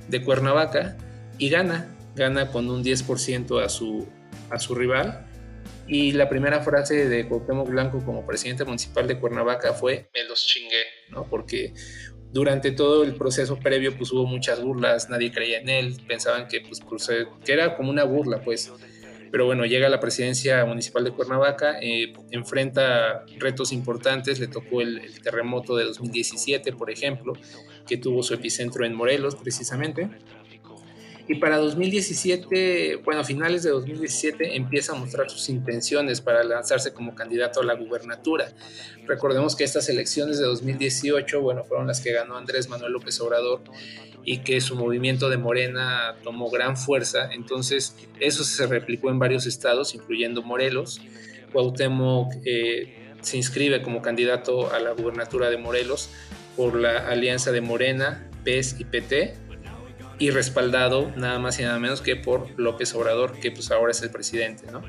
[0.07, 0.97] de Cuernavaca
[1.37, 4.07] y gana, gana con un 10% a su,
[4.49, 5.25] a su rival
[5.87, 10.45] y la primera frase de Cuauhtémoc Blanco como presidente municipal de Cuernavaca fue me los
[10.45, 11.25] chingué, ¿no?
[11.25, 11.73] Porque
[12.31, 16.61] durante todo el proceso previo pues hubo muchas burlas, nadie creía en él, pensaban que
[16.61, 16.79] pues,
[17.43, 18.71] que era como una burla pues.
[19.31, 24.81] Pero bueno, llega a la presidencia municipal de Cuernavaca, eh, enfrenta retos importantes, le tocó
[24.81, 27.33] el, el terremoto de 2017, por ejemplo,
[27.87, 30.09] que tuvo su epicentro en Morelos precisamente
[31.27, 37.15] y para 2017, bueno, finales de 2017 empieza a mostrar sus intenciones para lanzarse como
[37.15, 38.51] candidato a la gubernatura.
[39.05, 43.61] Recordemos que estas elecciones de 2018, bueno, fueron las que ganó Andrés Manuel López Obrador
[44.23, 47.31] y que su movimiento de Morena tomó gran fuerza.
[47.31, 51.01] Entonces, eso se replicó en varios estados, incluyendo Morelos.
[51.51, 56.09] Cuauhtémoc eh, se inscribe como candidato a la gubernatura de Morelos
[56.55, 59.50] por la alianza de Morena, PES y PT
[60.21, 64.01] y respaldado nada más y nada menos que por López Obrador, que pues ahora es
[64.03, 64.83] el presidente, ¿no?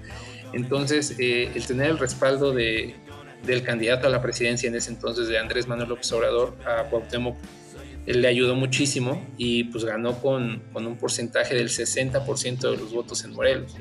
[0.53, 2.95] Entonces, eh, el tener el respaldo de,
[3.43, 7.37] del candidato a la presidencia en ese entonces de Andrés Manuel López Obrador a Cuauhtémoc
[8.07, 12.93] él le ayudó muchísimo y pues ganó con, con un porcentaje del 60% de los
[12.93, 13.75] votos en Morelos.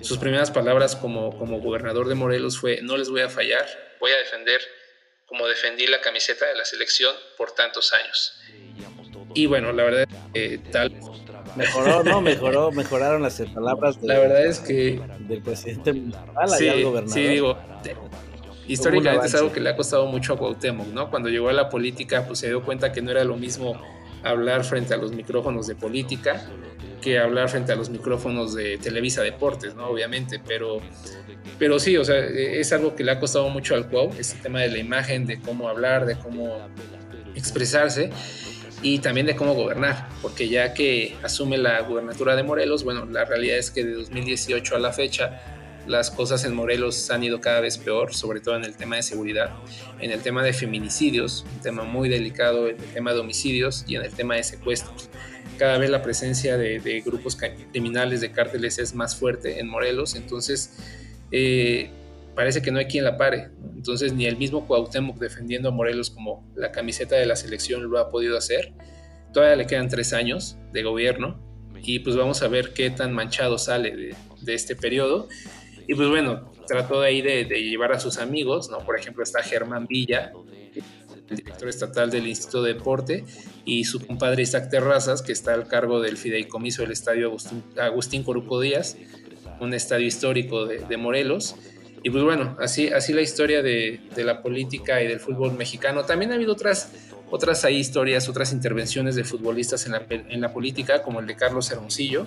[0.00, 3.66] Sus primeras palabras como, como gobernador de Morelos fue, no les voy a fallar,
[4.00, 4.60] voy a defender
[5.26, 8.40] como defendí la camiseta de la selección por tantos años.
[9.34, 10.94] Y bueno, la verdad es que tal.
[11.56, 12.20] Mejoró, ¿no?
[12.20, 17.14] Mejoró, mejoraron las palabras la verdad es que, del presidente municipal sí, al gobernador.
[17.14, 17.58] Sí, digo,
[18.68, 21.10] históricamente es algo que le ha costado mucho a Cuauhtémoc, ¿no?
[21.10, 23.80] Cuando llegó a la política, pues se dio cuenta que no era lo mismo
[24.22, 26.46] hablar frente a los micrófonos de política
[27.00, 29.88] que hablar frente a los micrófonos de Televisa Deportes, ¿no?
[29.88, 30.80] Obviamente, pero,
[31.58, 34.60] pero sí, o sea, es algo que le ha costado mucho al Cuau, este tema
[34.60, 36.58] de la imagen, de cómo hablar, de cómo
[37.34, 38.10] expresarse
[38.82, 43.24] y también de cómo gobernar, porque ya que asume la gubernatura de Morelos, bueno, la
[43.24, 45.40] realidad es que de 2018 a la fecha
[45.88, 49.02] las cosas en Morelos han ido cada vez peor, sobre todo en el tema de
[49.02, 49.50] seguridad,
[50.00, 53.96] en el tema de feminicidios, un tema muy delicado, en el tema de homicidios y
[53.96, 55.08] en el tema de secuestros.
[55.56, 57.36] Cada vez la presencia de, grupos
[57.72, 60.76] criminales, de cárteles es más fuerte en Morelos, entonces
[61.32, 61.90] eh,
[62.38, 63.48] parece que no hay quien la pare.
[63.74, 67.98] Entonces ni el mismo Cuauhtémoc defendiendo a Morelos como la camiseta de la selección lo
[67.98, 68.72] ha podido hacer.
[69.32, 71.42] Todavía le quedan tres años de gobierno
[71.82, 75.28] y pues vamos a ver qué tan manchado sale de, este periodo.
[75.88, 78.78] Y pues bueno, trató de ahí de, llevar a sus amigos, ¿no?
[78.86, 80.30] Por ejemplo está Germán Villa,
[81.28, 83.24] el director estatal del Instituto de Deporte,
[83.64, 88.22] y su compadre Isaac Terrazas, que está al cargo del fideicomiso del Estadio Agustín, Agustín
[88.22, 88.96] Coruco Díaz,
[89.58, 91.56] un estadio histórico de, de Morelos.
[92.02, 96.04] Y pues bueno, así, así la historia de, de, la política y del fútbol mexicano.
[96.04, 96.92] También ha habido otras,
[97.30, 101.36] otras ahí historias, otras intervenciones de futbolistas en la, en la política, como el de
[101.36, 102.26] Carlos Hermosillo,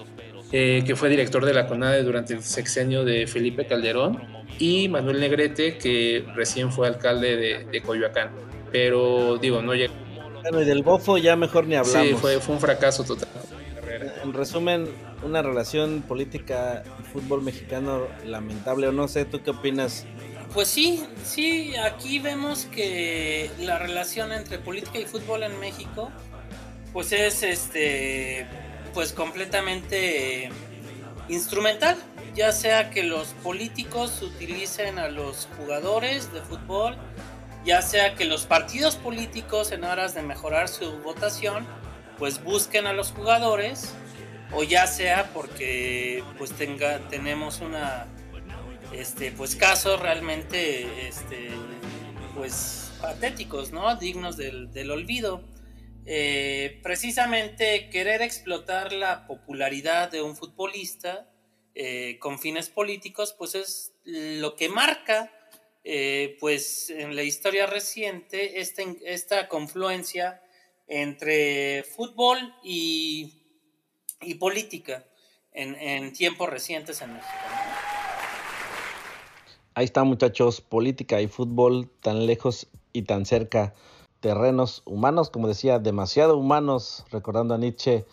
[0.52, 4.22] eh, que fue director de la CONADE durante el sexenio de Felipe Calderón,
[4.60, 8.32] y Manuel Negrete, que recién fue alcalde de, de Coyoacán.
[8.72, 9.94] Pero digo, no llegó.
[10.42, 12.08] Bueno, y del bofo ya mejor ni hablamos.
[12.08, 13.30] Sí, fue, fue un fracaso total.
[14.24, 14.88] En resumen,
[15.24, 20.06] una relación política fútbol mexicano lamentable o no sé, ¿tú qué opinas?
[20.54, 26.12] Pues sí, sí, aquí vemos que la relación entre política y fútbol en México
[26.92, 28.46] pues es este
[28.94, 30.50] pues completamente
[31.30, 31.96] instrumental,
[32.36, 36.98] ya sea que los políticos utilicen a los jugadores de fútbol,
[37.64, 41.66] ya sea que los partidos políticos en aras de mejorar su votación
[42.20, 43.94] pues busquen a los jugadores
[44.54, 48.08] o ya sea porque pues tenga tenemos una
[48.94, 51.50] este pues casos realmente este
[52.36, 55.44] pues patéticos no dignos del, del olvido.
[56.06, 61.30] Eh, precisamente querer explotar la popularidad de un futbolista
[61.76, 65.32] eh, con fines políticos pues es lo que marca
[65.84, 70.42] eh, pues en la historia reciente esta, esta confluencia
[70.88, 73.41] entre fútbol y,
[74.22, 75.06] y política
[75.54, 77.30] en, tiempos recientes en México.
[79.74, 83.74] Ahí está muchachos, política y fútbol tan lejos y tan cerca,
[84.20, 88.06] terrenos humanos, como decía, demasiado humanos, recordando a Nietzsche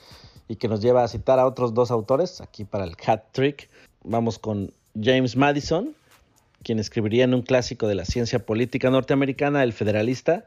[0.47, 3.69] y que nos lleva a citar a otros dos autores, aquí para el hat trick.
[4.05, 5.95] Vamos con James Madison,
[6.63, 10.47] quien escribiría en un clásico de la ciencia política norteamericana, El Federalista,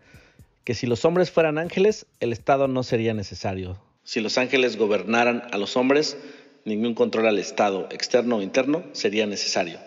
[0.63, 3.79] que si los hombres fueran ángeles, el Estado no sería necesario.
[4.11, 6.17] Si los ángeles gobernaran a los hombres,
[6.65, 9.79] ningún control al Estado, externo o interno, sería necesario.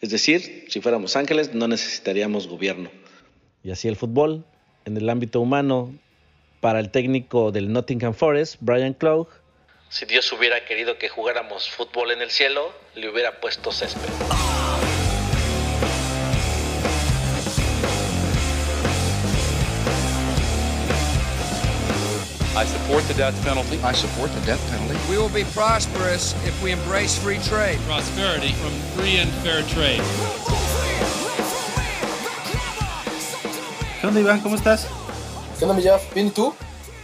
[0.00, 2.90] Es decir, si fuéramos ángeles, no necesitaríamos gobierno.
[3.62, 4.46] Y así el fútbol,
[4.86, 5.94] en el ámbito humano,
[6.62, 9.28] para el técnico del Nottingham Forest, Brian Clough,
[9.90, 14.08] si Dios hubiera querido que jugáramos fútbol en el cielo, le hubiera puesto césped.
[22.56, 23.78] I support the death penalty.
[23.84, 24.96] I support the death penalty.
[25.10, 27.78] We will be prosperous if we embrace free trade.
[27.86, 30.00] Prosperity from free and fair trade.
[34.00, 34.40] ¿Qué onda, Iván?
[34.40, 34.86] ¿Cómo estás?
[35.58, 36.02] ¿Qué onda, mi Jeff?
[36.14, 36.54] ¿Bien y tú?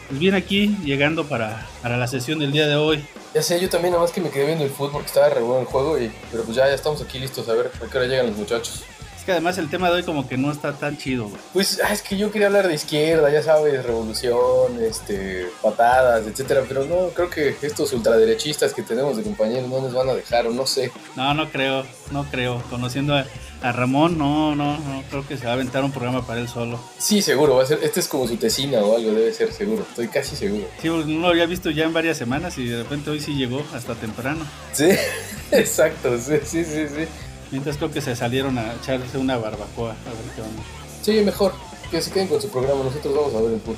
[0.09, 3.05] Pues bien aquí, llegando para, para la sesión del día de hoy.
[3.35, 5.43] Ya sé, yo también, nada más que me quedé viendo el fútbol, porque estaba re
[5.43, 7.99] bueno el juego, y, pero pues ya, ya estamos aquí listos a ver a qué
[7.99, 8.85] hora llegan los muchachos.
[9.23, 11.41] Es que además el tema de hoy como que no está tan chido, güey.
[11.53, 16.65] Pues ah, es que yo quería hablar de izquierda, ya sabes, revolución, este, patadas, etcétera,
[16.67, 20.49] pero no, creo que estos ultraderechistas que tenemos de compañeros no nos van a dejar,
[20.49, 20.91] o no sé.
[21.15, 22.61] No, no creo, no creo.
[22.69, 23.25] Conociendo a,
[23.63, 26.49] a Ramón, no, no, no, creo que se va a aventar un programa para él
[26.49, 26.81] solo.
[26.99, 29.87] Sí, seguro, va a ser, este es como su tesina o algo, debe ser seguro,
[29.89, 30.67] estoy casi seguro.
[30.81, 33.65] Sí, no lo había visto ya en varias semanas y de repente hoy sí llegó
[33.73, 34.45] hasta temprano.
[34.73, 34.89] Sí,
[35.53, 37.07] exacto, sí, sí, sí, sí.
[37.53, 40.63] Mientras creo que se salieron a echarse una barbacoa, a ver qué onda.
[41.03, 41.53] Sí, mejor,
[41.91, 43.77] que se queden con su programa, nosotros vamos a ver el fútbol.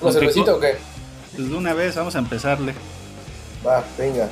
[0.00, 0.78] ¿Una cervecita o qué?
[1.36, 2.74] Pues de una vez, vamos a empezarle.
[3.64, 4.30] Va, venga.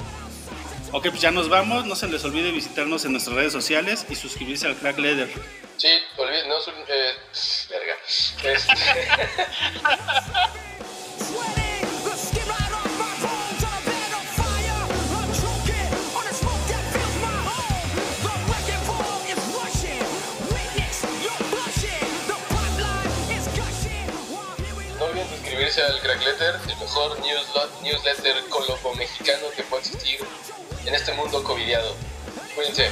[0.91, 1.85] Ok, pues ya nos vamos.
[1.85, 5.29] No se les olvide visitarnos en nuestras redes sociales y suscribirse al Crack Leather.
[5.77, 6.55] Sí, olviden, no,
[6.89, 7.12] eh,
[7.68, 7.95] verga.
[8.55, 8.73] Este...
[25.53, 26.23] suscribirse al Crack
[26.67, 30.19] el mejor newsletter colombo mexicano que puede existir
[30.87, 31.95] en este mundo covidiado.
[32.55, 32.89] Cuídense.